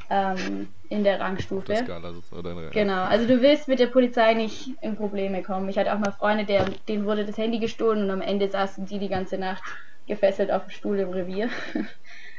[0.09, 1.74] ähm, in der Rangstufe.
[1.74, 2.11] Skala
[2.44, 5.68] eine- Genau, also du willst mit der Polizei nicht in Probleme kommen.
[5.68, 8.87] Ich hatte auch mal Freunde, der, denen wurde das Handy gestohlen und am Ende saßen
[8.87, 9.62] die die ganze Nacht
[10.07, 11.48] gefesselt auf dem Stuhl im Revier.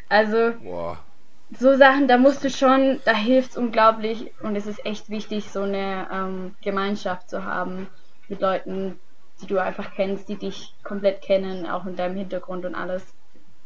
[0.09, 0.99] Also Boah.
[1.57, 5.49] so Sachen, da musst du schon, da hilft es unglaublich und es ist echt wichtig,
[5.49, 7.87] so eine ähm, Gemeinschaft zu haben
[8.27, 8.99] mit Leuten,
[9.41, 13.13] die du einfach kennst, die dich komplett kennen, auch in deinem Hintergrund und alles.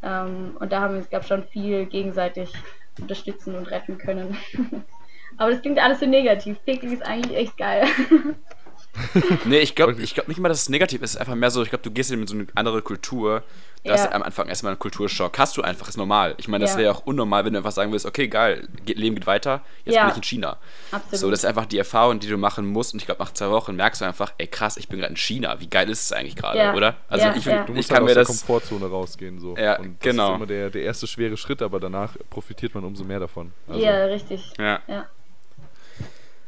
[0.02, 2.54] Ähm, und da haben wir uns, glaube ich, schon viel gegenseitig
[3.00, 4.38] unterstützen und retten können.
[5.38, 6.58] Aber das klingt alles so negativ.
[6.66, 7.86] Peking ist eigentlich echt geil.
[9.46, 11.12] Nee, ich glaube ich glaub nicht mal, dass es negativ ist.
[11.12, 13.44] Es ist einfach mehr so, ich glaube, du gehst in so eine andere Kultur.
[13.84, 14.08] Das Ja.
[14.08, 15.38] ist am Anfang erstmal ein Kulturschock.
[15.38, 16.34] Hast du einfach, ist normal.
[16.38, 16.80] Ich meine, das Ja.
[16.80, 19.94] wäre auch unnormal, wenn du einfach sagen willst, okay, geil, geht, Leben geht weiter, jetzt
[19.94, 20.02] Ja.
[20.06, 20.58] bin ich in China.
[20.92, 21.20] Absolut.
[21.20, 22.94] So, das ist einfach die Erfahrung, die du machen musst.
[22.94, 25.18] Und ich glaube, nach zwei Wochen merkst du einfach, ey krass, ich bin gerade in
[25.18, 25.60] China.
[25.60, 26.74] Wie geil ist es eigentlich gerade, Ja.
[26.74, 26.96] oder?
[27.10, 27.64] Also Ja, ich, ja.
[27.64, 28.28] Du ich musst kann halt mir aus der das.
[28.40, 29.40] Komfortzone rausgehen.
[29.40, 29.56] So.
[29.56, 30.30] Ja, und das genau.
[30.32, 33.52] ist immer der, der erste schwere Schritt, aber danach profitiert man umso mehr davon.
[33.68, 34.42] Also, ja, richtig.
[34.58, 34.80] Ja.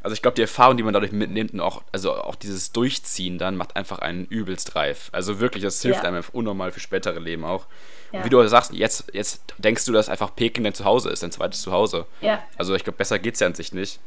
[0.08, 3.38] Also ich glaube, die Erfahrung, die man dadurch mitnimmt und auch, also auch dieses Durchziehen
[3.38, 5.10] dann macht einfach einen übelst reif.
[5.12, 6.08] Also wirklich, das hilft Ja.
[6.08, 7.66] einem unnormal für spätere Leben auch.
[8.14, 8.20] Ja.
[8.20, 11.34] Und wie du sagst, jetzt, jetzt denkst du, dass einfach Peking dein Zuhause ist, dein
[11.34, 12.06] zweites Zuhause.
[12.22, 14.00] Ja, Also ich glaube, besser geht's ja an sich nicht.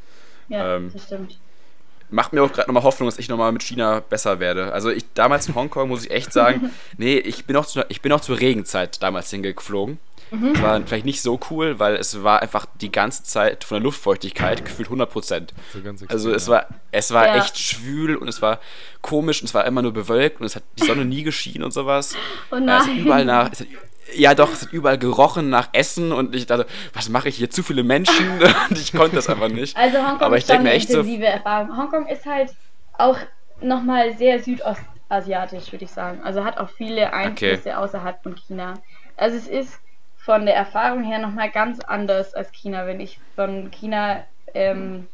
[0.49, 1.37] ja, Ähm, das stimmt.
[2.09, 4.73] Macht mir auch gerade nochmal Hoffnung, dass ich nochmal mit China besser werde.
[4.73, 8.01] Also ich damals in Hongkong muss ich echt sagen, nee, ich bin auch zu, ich
[8.01, 9.99] bin auch zur Regenzeit damals hingeflogen.
[10.31, 10.61] Mhm.
[10.61, 14.63] War vielleicht nicht so cool, weil es war einfach die ganze Zeit von der Luftfeuchtigkeit
[14.65, 15.53] gefühlt 100 Prozent.
[16.07, 17.35] Also extrem, es war, es war Ja.
[17.35, 18.59] echt schwül und es war
[19.01, 21.71] komisch und es war immer nur bewölkt und es hat die Sonne nie geschienen und
[21.71, 22.15] sowas.
[22.51, 23.67] Oh es hat überall nach, es hat,
[24.15, 27.49] ja doch, es hat überall gerochen nach Essen und ich dachte, was mache ich hier?
[27.49, 28.25] Zu viele Menschen
[28.69, 29.75] und ich konnte das einfach nicht.
[29.75, 31.75] Also Hongkong Aber ich ist schon mir echt so, intensive Erfahrung.
[31.77, 32.51] Hongkong ist halt
[32.97, 33.17] auch
[33.61, 36.21] nochmal sehr südostasiatisch, würde ich sagen.
[36.23, 38.75] Also hat auch viele Einflüsse außerhalb von China.
[39.17, 39.79] Also es ist
[40.25, 42.85] von der Erfahrung her nochmal ganz anders als China.
[42.85, 45.07] Wenn ich von China ähm,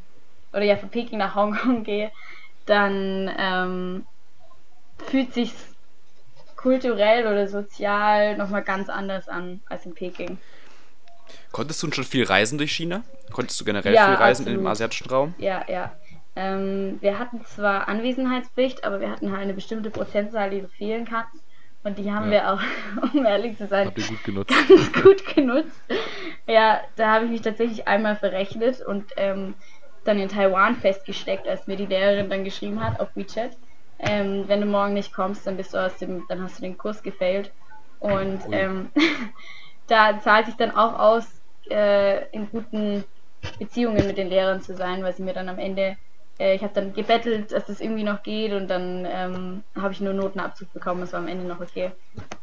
[0.53, 2.11] oder ja von Peking nach Hongkong gehe,
[2.65, 4.05] dann ähm,
[5.05, 5.53] fühlt sich
[6.55, 10.37] kulturell oder sozial nochmal ganz anders an als in Peking.
[11.51, 13.03] konntest du schon viel reisen durch China?
[13.31, 14.67] Konntest du generell Ja, viel reisen absolut.
[14.67, 15.35] asiatischen Raum?
[15.37, 15.95] Ja, ja.
[16.35, 21.05] Ähm, wir hatten zwar Anwesenheitspflicht, aber wir hatten halt eine bestimmte Prozentzahl, die du fehlen
[21.05, 21.43] kannst.
[21.87, 22.31] Und die haben Ja.
[22.31, 22.61] wir auch,
[23.13, 24.53] um ehrlich zu sein, gut genutzt.
[24.69, 25.81] ganz gut genutzt.
[26.45, 29.55] Ja, da habe ich mich tatsächlich einmal verrechnet und ähm,
[30.03, 33.57] dann in Taiwan festgesteckt, als mir die Lehrerin dann geschrieben hat auf WeChat.
[33.99, 36.77] ähm, wenn du morgen nicht kommst, dann bist du aus dem, dann hast du den
[36.77, 37.53] Kurs gefailt.
[37.99, 38.91] Und ähm,
[39.87, 43.05] da zahlt sich dann auch aus, äh, in guten
[43.59, 45.97] Beziehungen mit den Lehrern zu sein, weil sie mir dann am Ende,
[46.39, 50.01] äh, ich habe dann gebettelt, dass das irgendwie noch geht und dann ähm, habe ich
[50.01, 51.91] nur Notenabzug bekommen, das war am Ende noch okay.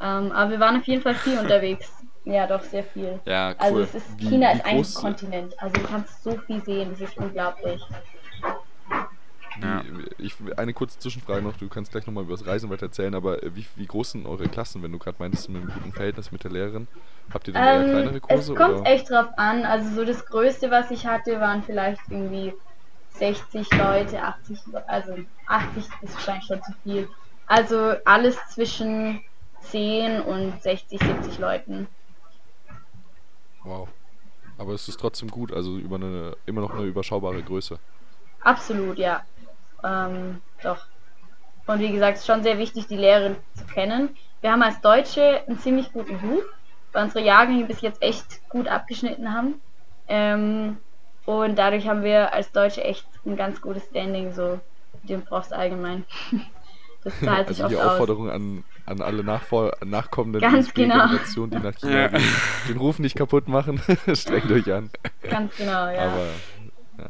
[0.00, 1.92] Ähm, aber wir waren auf jeden Fall viel unterwegs.
[2.24, 3.20] Ja, doch, sehr viel.
[3.26, 3.56] Ja, cool.
[3.58, 5.62] Also es ist, wie, China wie ist ein Kontinent.
[5.62, 7.82] Also du kannst so viel sehen, das ist unglaublich.
[9.62, 9.82] Ja.
[10.18, 13.42] Ich, eine kurze Zwischenfrage noch, du kannst gleich nochmal über das Reisen weiter erzählen, aber
[13.42, 16.32] äh, wie, wie groß sind eure Klassen, wenn du gerade meintest, mit einem guten Verhältnis
[16.32, 16.88] mit der Lehrerin?
[17.32, 18.52] Habt ihr denn ähm, eher kleinere Kurse?
[18.52, 18.90] Es kommt oder?
[18.90, 22.52] echt drauf an, also so das Größte, was ich hatte, waren vielleicht irgendwie
[23.14, 25.14] 60 Leute, 80, also
[25.46, 27.08] 80 ist wahrscheinlich schon zu viel.
[27.46, 29.22] Also alles zwischen
[29.60, 31.88] 10 und 60, 70 Leuten.
[33.62, 33.88] Wow.
[34.58, 37.78] Aber es ist trotzdem gut, also über eine, immer noch eine überschaubare Größe.
[38.40, 39.22] Absolut, ja.
[39.82, 40.86] Ähm, doch.
[41.66, 44.16] Und wie gesagt, es ist schon sehr wichtig, die Lehrerin zu kennen.
[44.40, 46.44] Wir haben als Deutsche einen ziemlich guten Ruf,
[46.92, 49.60] weil unsere Jahrgänge bis jetzt echt gut abgeschnitten haben.
[50.06, 50.76] Ähm,
[51.26, 54.60] und dadurch haben wir als Deutsche echt ein ganz gutes Standing, so
[55.02, 56.04] den Profs allgemein.
[57.04, 60.62] Das zahlt sich also die Aufforderung an, an alle Nachvor nachkommenden genau.
[60.72, 62.22] Generationen, die nach China gehen,
[62.66, 63.78] den Ruf nicht kaputt machen,
[64.14, 64.88] strengt euch an.
[65.22, 66.00] Ganz genau, ja.
[66.00, 66.26] Aber
[66.96, 67.08] ja.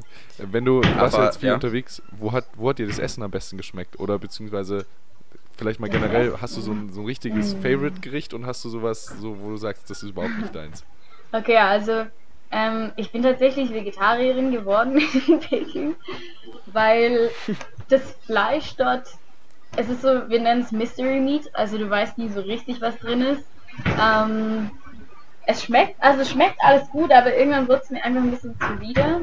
[0.50, 1.54] Wenn du warst Aber, jetzt viel ja.
[1.54, 4.00] unterwegs, wo hat, wo hat dir das Essen am besten geschmeckt?
[4.00, 4.84] Oder beziehungsweise
[5.56, 7.62] vielleicht mal generell, hast du so ein, so ein richtiges mm.
[7.62, 10.84] Favorite-Gericht und hast du sowas, so, wo du sagst, das ist überhaupt nicht deins?
[11.30, 12.06] Okay, also
[12.54, 14.96] ähm, ich bin tatsächlich Vegetarierin geworden
[15.26, 15.96] in Peking,
[16.66, 17.30] weil
[17.88, 19.08] das Fleisch dort,
[19.76, 22.96] es ist so, wir nennen es Mystery Meat, also du weißt nie so richtig, was
[22.98, 23.44] drin ist.
[24.00, 24.70] Ähm,
[25.46, 29.22] es schmeckt, also schmeckt alles gut, aber irgendwann wird es mir einfach ein bisschen zuwider.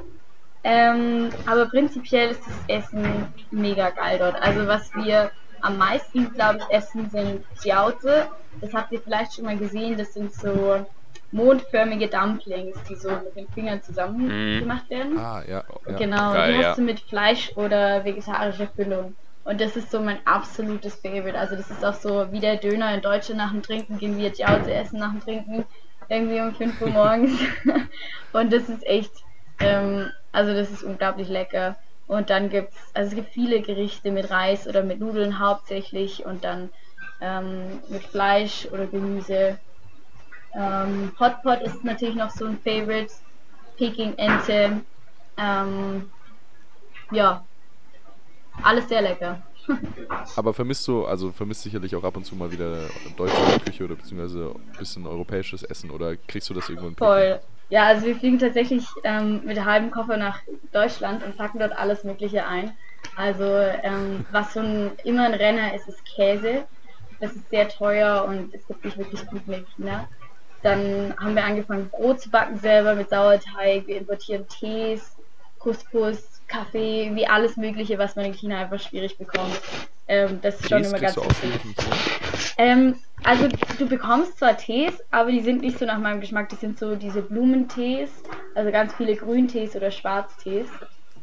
[0.64, 4.40] Ähm, aber prinzipiell ist das Essen mega geil dort.
[4.42, 8.24] Also was wir am meisten, glaube ich, essen, sind Jiaozi.
[8.60, 9.98] Das habt ihr vielleicht schon mal gesehen.
[9.98, 10.86] Das sind so
[11.32, 14.60] mondförmige Dumplings, die so mit den Fingern zusammen mm.
[14.60, 15.18] gemacht werden.
[15.18, 15.64] Ah, ja.
[15.88, 15.98] ja.
[15.98, 19.16] Genau, geil, die hast du mit Fleisch oder vegetarischer Füllung.
[19.44, 21.38] Und das ist so mein absolutes Favorite.
[21.38, 24.30] Also das ist auch so wie der Döner in Deutschland nach dem Trinken, gehen wir
[24.30, 25.66] Jiaozi essen nach dem Trinken.
[26.10, 27.40] Irgendwie um 5 Uhr morgens.
[28.34, 29.12] Und das ist echt
[29.62, 31.76] ähm, also das ist unglaublich lecker.
[32.08, 36.26] Und dann gibt es, also es gibt viele Gerichte mit Reis oder mit Nudeln hauptsächlich
[36.26, 36.70] und dann
[37.22, 39.60] ähm, mit Fleisch oder Gemüse.
[40.54, 43.12] Ähm, Hotpot ist natürlich noch so ein Favorite.
[43.82, 44.82] Peking-Ente.
[45.38, 46.12] Ähm,
[47.12, 47.44] ja,
[48.62, 49.42] alles sehr lecker.
[50.36, 52.78] Aber vermisst du, also vermisst sicherlich auch ab und zu mal wieder
[53.18, 56.96] deutsche Küche oder beziehungsweise ein bisschen europäisches Essen oder kriegst du das irgendwann?
[56.96, 57.40] Voll.
[57.70, 60.42] Ja, also wir fliegen tatsächlich ähm, mit halbem Koffer nach
[60.72, 62.78] Deutschland und packen dort alles Mögliche ein.
[63.16, 66.66] Also ähm, was so ein, immer ein Renner ist, ist Käse.
[67.20, 70.08] Das ist sehr teuer und es gibt nicht wirklich gut mit China.
[70.64, 73.88] Dann haben wir angefangen Brot zu backen selber mit Sauerteig.
[73.88, 75.16] Wir importieren Tees,
[75.60, 79.60] Couscous, Kaffee, wie alles Mögliche, was man in China einfach schwierig bekommt.
[80.08, 81.76] Ähm, das ist schon immer ganz wichtig.
[82.58, 83.48] Ähm, also
[83.80, 86.50] du bekommst zwar Tees, aber die sind nicht so nach meinem Geschmack.
[86.50, 88.10] Die sind so diese Blumentees,
[88.56, 90.68] also ganz viele Grüntees oder Schwarztees.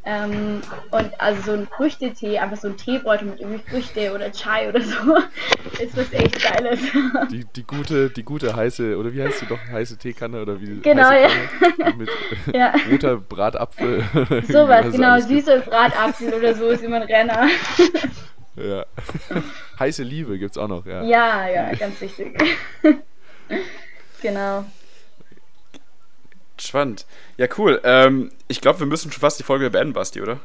[0.05, 4.69] Ähm, und also so ein Früchtetee, einfach so ein Teebeutel mit irgendwie Früchte oder Chai
[4.69, 4.95] oder so,
[5.83, 6.79] ist was echt Geiles.
[7.29, 10.79] Die, die gute, die gute heiße, oder wie heißt sie doch, heiße Teekanne oder wie?
[10.79, 11.27] Genau, ja.
[11.97, 12.09] Mit
[12.53, 12.73] ja.
[12.89, 14.03] roter Bratapfel.
[14.47, 17.47] Sowas, genau, süßer Bratapfel oder so ist immer ein Renner.
[18.55, 18.85] Ja.
[19.79, 21.03] Heiße Liebe gibt's auch noch, ja.
[21.03, 22.37] Ja, ja, ganz wichtig.
[24.21, 24.65] genau.
[26.59, 27.05] Spannend.
[27.37, 27.79] Ja, cool.
[27.83, 30.39] Ähm, ich glaube, wir müssen schon fast die Folge beenden, Basti, oder?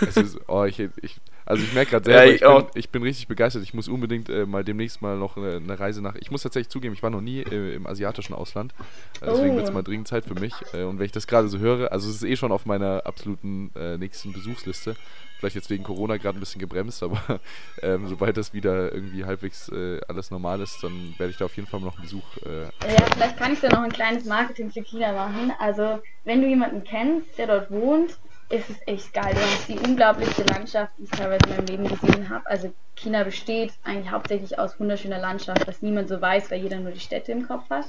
[0.00, 3.02] Ist, oh, ich, ich, also ich merke gerade selber, ja, ich, ich, bin, ich, bin,
[3.02, 3.62] richtig begeistert.
[3.62, 6.14] Ich muss unbedingt äh, mal demnächst mal noch eine, eine, Reise nach.
[6.16, 8.72] Ich muss tatsächlich zugeben, ich war noch nie äh, im asiatischen Ausland.
[9.20, 9.56] Äh, deswegen oh.
[9.56, 10.54] wird es mal dringend Zeit für mich.
[10.72, 13.02] Äh, und wenn ich das gerade so höre, also es ist eh schon auf meiner
[13.04, 14.96] absoluten äh, nächsten Besuchsliste.
[15.38, 17.20] Vielleicht jetzt wegen Corona gerade ein bisschen gebremst, aber
[17.82, 21.56] ähm, sobald das wieder irgendwie halbwegs äh, alles normal ist, dann werde ich da auf
[21.56, 22.24] jeden Fall noch einen Besuch.
[22.46, 25.52] ja, vielleicht kann ich da noch ein kleines Marketing für China machen.
[25.58, 28.18] Also wenn du jemanden kennst, der dort wohnt,
[28.54, 29.34] ist es echt geil.
[29.34, 32.46] Du hast die unglaublichste Landschaft, die ich teilweise in meinem Leben gesehen habe.
[32.46, 36.92] Also China besteht eigentlich hauptsächlich aus wunderschöner Landschaft, was niemand so weiß, weil jeder nur
[36.92, 37.86] die Städte im Kopf hat.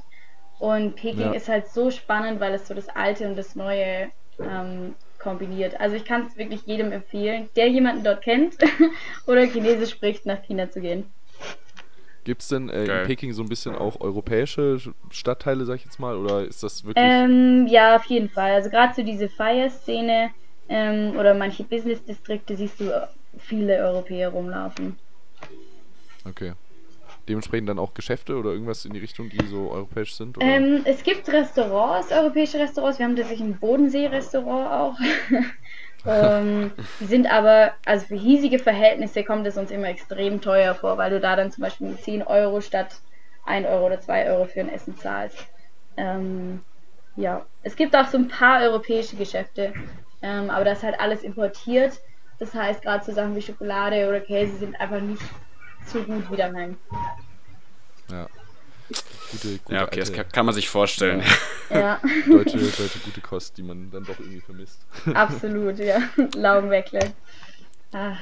[0.59, 1.33] Und Peking ja.
[1.33, 4.09] ist halt so spannend, weil es so das Alte und das Neue
[4.39, 5.79] ähm, kombiniert.
[5.79, 8.55] Also ich kann es wirklich jedem empfehlen, der jemanden dort kennt
[9.27, 11.05] oder Chinesisch spricht, nach China zu gehen.
[12.23, 14.79] Gibt es denn äh, in Peking so ein bisschen auch europäische
[15.11, 17.05] Stadtteile, sag ich jetzt mal, oder ist das wirklich...
[17.05, 18.53] Ähm, ja, auf jeden Fall.
[18.53, 20.31] Also gerade so diese Fire-Szene
[20.69, 23.07] ähm, oder manche Business-Distrikte siehst du
[23.37, 24.97] viele Europäer rumlaufen.
[26.27, 26.53] Okay.
[27.27, 30.37] Dementsprechend dann auch Geschäfte oder irgendwas in die Richtung, die so europäisch sind?
[30.39, 32.99] Ähm, es gibt Restaurants, europäische Restaurants.
[32.99, 34.99] Wir haben tatsächlich ein Bodensee-Restaurant auch.
[36.05, 40.99] ähm, die sind aber, also für hiesige Verhältnisse kommt es uns immer extrem teuer vor,
[40.99, 42.99] weil du da dann zum Beispiel mit 10 Euro statt
[43.45, 45.47] 1 Euro oder 2 Euro für ein Essen zahlst.
[45.97, 46.61] Ähm,
[47.15, 49.73] ja, es gibt auch so ein paar europäische Geschäfte,
[50.25, 51.99] ähm, aber das ist halt alles importiert.
[52.39, 55.21] Das heißt, gerade so Sachen wie Schokolade oder Käse sind einfach nicht
[55.85, 56.77] so gut wie daheim.
[58.09, 58.27] Ja.
[59.31, 61.23] Gute, gute ja, okay, alte, das kann, kann, man sich vorstellen.
[61.69, 61.99] Ja.
[62.27, 64.79] deutsche, deutsche gute Kost, die man dann doch irgendwie vermisst.
[65.13, 65.99] Absolut, ja.
[66.35, 67.13] Laugenweckle.
[67.93, 68.17] Ah.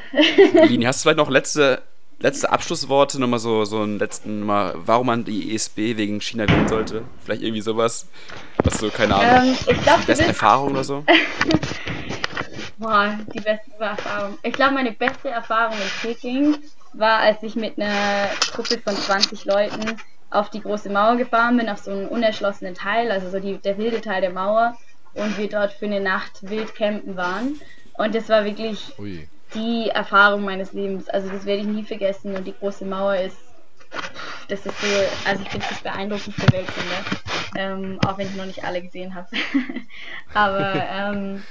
[0.67, 1.81] Lini, hast du vielleicht noch letzte,
[2.23, 6.67] letzte Abschlussworte, nochmal so, so einen letzten Mal, warum man die ESB wegen China wählen
[6.67, 7.03] sollte?
[7.23, 8.07] Vielleicht irgendwie sowas,
[8.63, 11.03] was so, keine Ahnung, ähm, ich glaub, die besten Erfahrungen oder so?
[12.77, 14.37] Boah, die beste Erfahrung.
[14.41, 16.57] Ich glaube, meine beste Erfahrung in Peking
[16.93, 19.97] war, als ich mit einer Gruppe von 20 Leuten
[20.31, 23.77] auf die große Mauer gefahren bin, auf so einen unerschlossenen Teil, also so die, der
[23.77, 24.75] wilde Teil der Mauer
[25.13, 27.59] und wir dort für eine Nacht wild campen waren.
[27.97, 29.27] Und das war wirklich Ui.
[29.53, 31.09] Die Erfahrung meines Lebens.
[31.09, 33.37] Also das werde ich nie vergessen und die große Mauer ist,
[34.47, 34.87] das ist so,
[35.25, 37.05] also ich finde das beeindruckendste Weltwunder,
[37.55, 39.27] ähm, auch wenn ich noch nicht alle gesehen habe.
[40.33, 41.43] Aber ähm,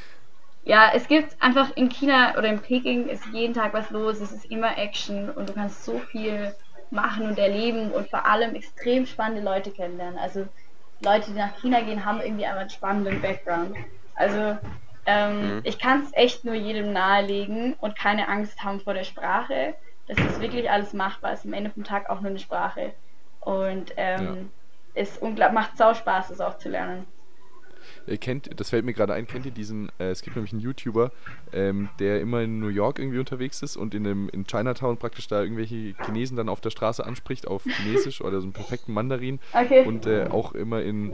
[0.65, 4.33] ja, es gibt einfach in China oder in Peking ist jeden Tag was los, es
[4.33, 6.55] ist immer Action und du kannst so viel
[6.91, 10.19] machen und erleben und vor allem extrem spannende Leute kennenlernen.
[10.19, 10.47] Also
[11.01, 13.75] Leute, die nach China gehen, haben irgendwie einen spannenden Background.
[14.15, 14.59] Also
[15.07, 15.61] ähm, mhm.
[15.65, 19.75] ich kann es echt nur jedem nahelegen und keine Angst haben vor der Sprache.
[20.07, 21.33] Das ist wirklich alles machbar.
[21.33, 22.93] Es ist am Ende vom Tag auch nur eine Sprache.
[23.41, 24.51] Und ähm,
[24.95, 25.03] ja.
[25.03, 25.21] es
[25.53, 27.07] macht sau Spaß, es auch zu lernen.
[28.07, 30.61] Äh, kennt, das fällt mir gerade ein, kennt ihr diesen, äh, es gibt nämlich einen
[30.61, 31.13] YouTuber,
[31.53, 35.29] ähm, der immer in New York irgendwie unterwegs ist und in, dem, in Chinatown praktisch
[35.29, 39.39] da irgendwelche Chinesen dann auf der Straße anspricht auf Chinesisch oder so einen perfekten Mandarin
[39.53, 39.85] okay.
[39.87, 41.13] und äh, auch immer in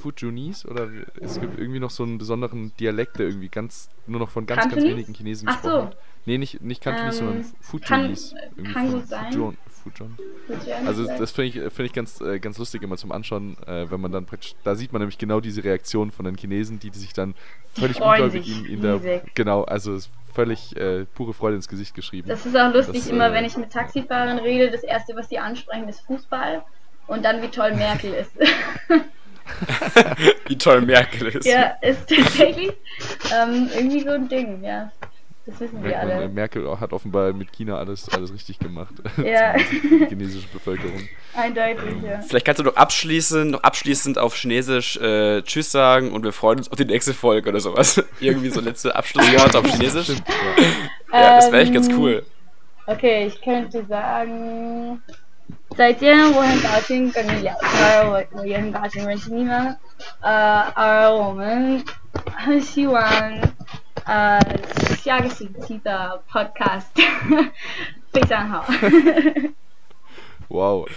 [0.00, 0.88] Fujunese oder
[1.20, 4.62] es gibt irgendwie noch so einen besonderen Dialekt, der irgendwie ganz, nur noch von ganz,
[4.62, 4.86] Cantonese?
[4.86, 5.76] ganz wenigen Chinesen gesprochen so.
[5.76, 5.96] wird.
[6.26, 8.36] Nee, nicht, nicht Cantonese, ähm, sondern Fujunese.
[8.56, 9.32] Kann, kann gut sein.
[9.32, 10.16] Fujian, Fujian.
[10.86, 14.00] Also das finde ich, find ich ganz, äh, ganz lustig immer zum Anschauen, äh, wenn
[14.00, 16.98] man dann praktisch, da sieht man nämlich genau diese Reaktion von den Chinesen, die, die
[16.98, 17.34] sich dann
[17.72, 19.98] völlig ungläubig in, in der, genau, also
[20.32, 22.28] völlig äh, pure Freude ins Gesicht geschrieben.
[22.28, 25.28] Das ist auch lustig, das, immer äh, wenn ich mit Taxifahrern rede, das erste, was
[25.28, 26.62] sie ansprechen, ist Fußball
[27.06, 28.32] und dann wie toll Merkel ist.
[30.46, 31.46] wie toll Merkel ist.
[31.46, 32.72] Ja, ist tatsächlich
[33.32, 34.90] ähm, irgendwie so ein Ding, ja.
[35.45, 36.23] Das wissen wir alle.
[36.23, 38.93] Äh, Merkel hat offenbar mit China alles, alles richtig gemacht.
[39.17, 39.53] Ja.
[39.57, 41.01] die chinesische Bevölkerung.
[41.33, 42.21] Eindeutig, ja.
[42.21, 46.59] Vielleicht kannst du noch abschließend, noch abschließend auf Chinesisch äh, Tschüss sagen und wir freuen
[46.59, 48.03] uns auf die nächste Folge oder sowas.
[48.19, 50.05] Irgendwie so letzte Abschlussworte auf Chinesisch.
[50.11, 50.23] Stimmt,
[51.11, 51.19] ja.
[51.19, 52.23] ja, das wäre echt ganz ähm, cool.
[52.85, 55.01] Okay, ich könnte sagen.
[55.75, 59.75] 再见，我很高兴跟你聊天，我我也很高兴认识你们。
[60.19, 61.83] 呃，而我们
[62.35, 63.03] 很希望
[64.05, 64.39] 呃
[65.03, 66.85] 下个星期的 Podcast
[68.11, 68.65] 非常好。
[70.49, 70.87] Wow.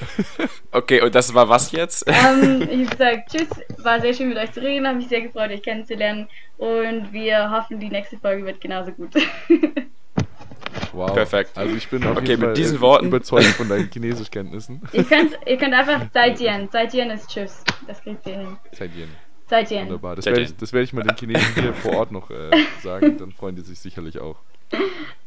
[0.71, 2.05] Okay, und das war was jetzt?
[2.07, 3.49] Ähm, ich habe gesagt, tschüss,
[3.85, 7.51] war sehr schön mit euch zu reden, habe mich sehr gefreut, euch kennenzulernen und wir
[7.51, 9.11] hoffen, die nächste Folge wird genauso gut.
[10.93, 11.13] Wow.
[11.15, 11.57] Perfekt.
[11.57, 14.83] Also ich bin auf okay, jeden mit Fall diesen Worten überzeugt von deinen Chinesischkenntnissen.
[14.93, 16.71] ihr, könnt, ihr könnt einfach Zaijian.
[16.71, 17.65] Zaijian ist Tschüss.
[17.87, 18.57] Das kriegt ihr hin.
[18.73, 19.09] Zaijian.
[19.48, 19.86] Zaijian.
[19.86, 20.16] Wunderbar.
[20.16, 22.52] Das werde ich, werd ich mal den Chinesen hier vor Ort noch äh,
[22.84, 23.18] sagen.
[23.18, 24.38] Dann freuen die sich sicherlich auch.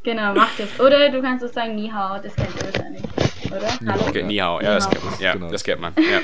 [0.02, 0.78] Genau, mach das.
[0.78, 2.20] Oder du kannst auch sagen Ni Hao.
[2.22, 3.02] Das kennt ihr wahrscheinlich.
[3.50, 3.92] Oder?
[3.92, 4.08] Hallo?
[4.08, 4.60] Okay, Ni Hao.
[4.60, 5.14] Ja, das kennt man.
[5.18, 5.50] Ja, genau.
[5.50, 5.94] das kennt man.
[5.98, 6.20] Ja.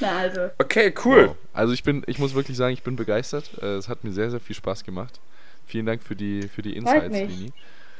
[0.00, 0.40] Na also.
[0.58, 1.28] Okay, cool.
[1.28, 1.36] Wow.
[1.52, 3.50] Also ich bin, ich muss wirklich sagen, ich bin begeistert.
[3.62, 5.18] Äh, es hat mir sehr, sehr viel Spaß gemacht.
[5.66, 7.52] Vielen Dank für die, für die Insights, Lini.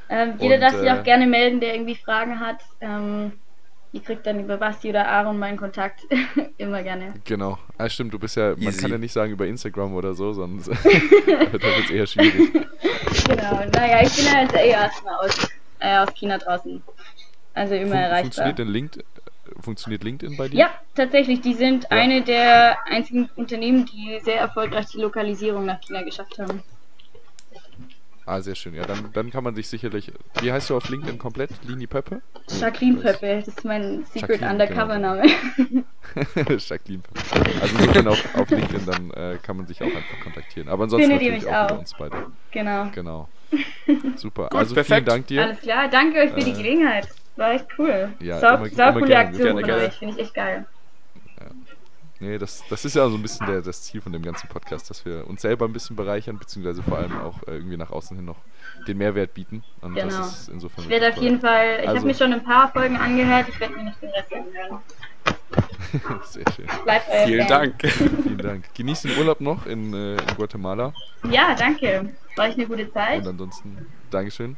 [0.08, 2.60] Ähm, jeder und, darf sich auch äh, gerne melden, der irgendwie Fragen hat.
[2.80, 3.32] Ähm,
[3.92, 6.00] ihr kriegt dann über Basti oder Aaron meinen Kontakt.
[6.58, 7.14] Immer gerne.
[7.24, 7.58] Genau.
[7.76, 8.64] Ah, stimmt, du bist ja, Easy.
[8.64, 12.52] man kann ja nicht sagen über Instagram oder so, sonst da wird es eher schwierig.
[13.28, 15.48] Genau, naja, ich bin ja jetzt eher erstmal aus,
[15.80, 16.82] äh, aus China draußen.
[17.54, 18.20] Also immer Fun erreichbar.
[18.22, 19.04] Funktioniert denn LinkedIn,
[19.60, 20.58] funktioniert LinkedIn bei dir?
[20.58, 21.40] Ja, tatsächlich.
[21.40, 21.90] Die sind ja.
[21.90, 26.62] eine der einzigen Unternehmen, die sehr erfolgreich die Lokalisierung nach China geschafft haben.
[28.28, 28.74] Ah, sehr schön.
[28.74, 30.12] Ja, dann, dann kann man sich sicherlich.
[30.42, 31.48] Wie heißt du auf LinkedIn komplett?
[31.66, 32.20] Lini Pöppe?
[32.60, 34.52] Jacqueline Pöppe, das ist mein Secret genau.
[34.52, 35.22] Undercover-Name.
[35.56, 35.84] Genau.
[36.58, 37.60] Jacqueline Pöppe.
[37.62, 40.68] Also insofern auf, auf LinkedIn, dann äh, kann man sich auch einfach kontaktieren.
[40.68, 42.26] Aber ansonsten Findet natürlich auch, auch uns beide.
[42.50, 42.90] Genau.
[42.94, 43.28] Genau.
[44.16, 44.48] Super.
[44.50, 44.94] Gut, also perfekt.
[44.96, 45.44] vielen Dank dir.
[45.44, 47.08] Alles klar, danke euch für die äh, Gelegenheit.
[47.36, 48.10] War echt cool.
[48.20, 50.66] Ja, sau, immer, sau immer coole Aktion von euch, finde ich echt geil.
[52.20, 54.90] Nee, das, das ist ja so ein bisschen der, das Ziel von dem ganzen Podcast,
[54.90, 58.16] dass wir uns selber ein bisschen bereichern, beziehungsweise vor allem auch äh, irgendwie nach außen
[58.16, 58.38] hin noch
[58.88, 59.62] den Mehrwert bieten.
[59.82, 60.08] Und genau.
[60.08, 62.72] das ist insofern ich werde auf jeden Fall, ich also, habe mir schon ein paar
[62.72, 64.80] Folgen angehört, ich werde mir nicht den Rest anhören.
[66.24, 66.66] Sehr schön.
[67.26, 67.48] Vielen Fan.
[67.48, 67.92] Dank.
[68.22, 68.74] Vielen Dank.
[68.74, 70.92] Genießt den Urlaub noch in, äh, in Guatemala.
[71.30, 72.14] Ja, danke.
[72.36, 73.22] War ich eine gute Zeit.
[73.22, 74.56] Und ansonsten, Dankeschön.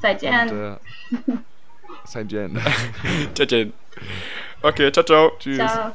[0.00, 0.48] Seid Jen.
[0.48, 0.76] Äh,
[2.28, 2.60] Jen.
[3.34, 3.72] ciao, Jen.
[4.62, 5.32] Okay, ciao, ciao.
[5.38, 5.56] Tschüss.
[5.56, 5.94] Ciao.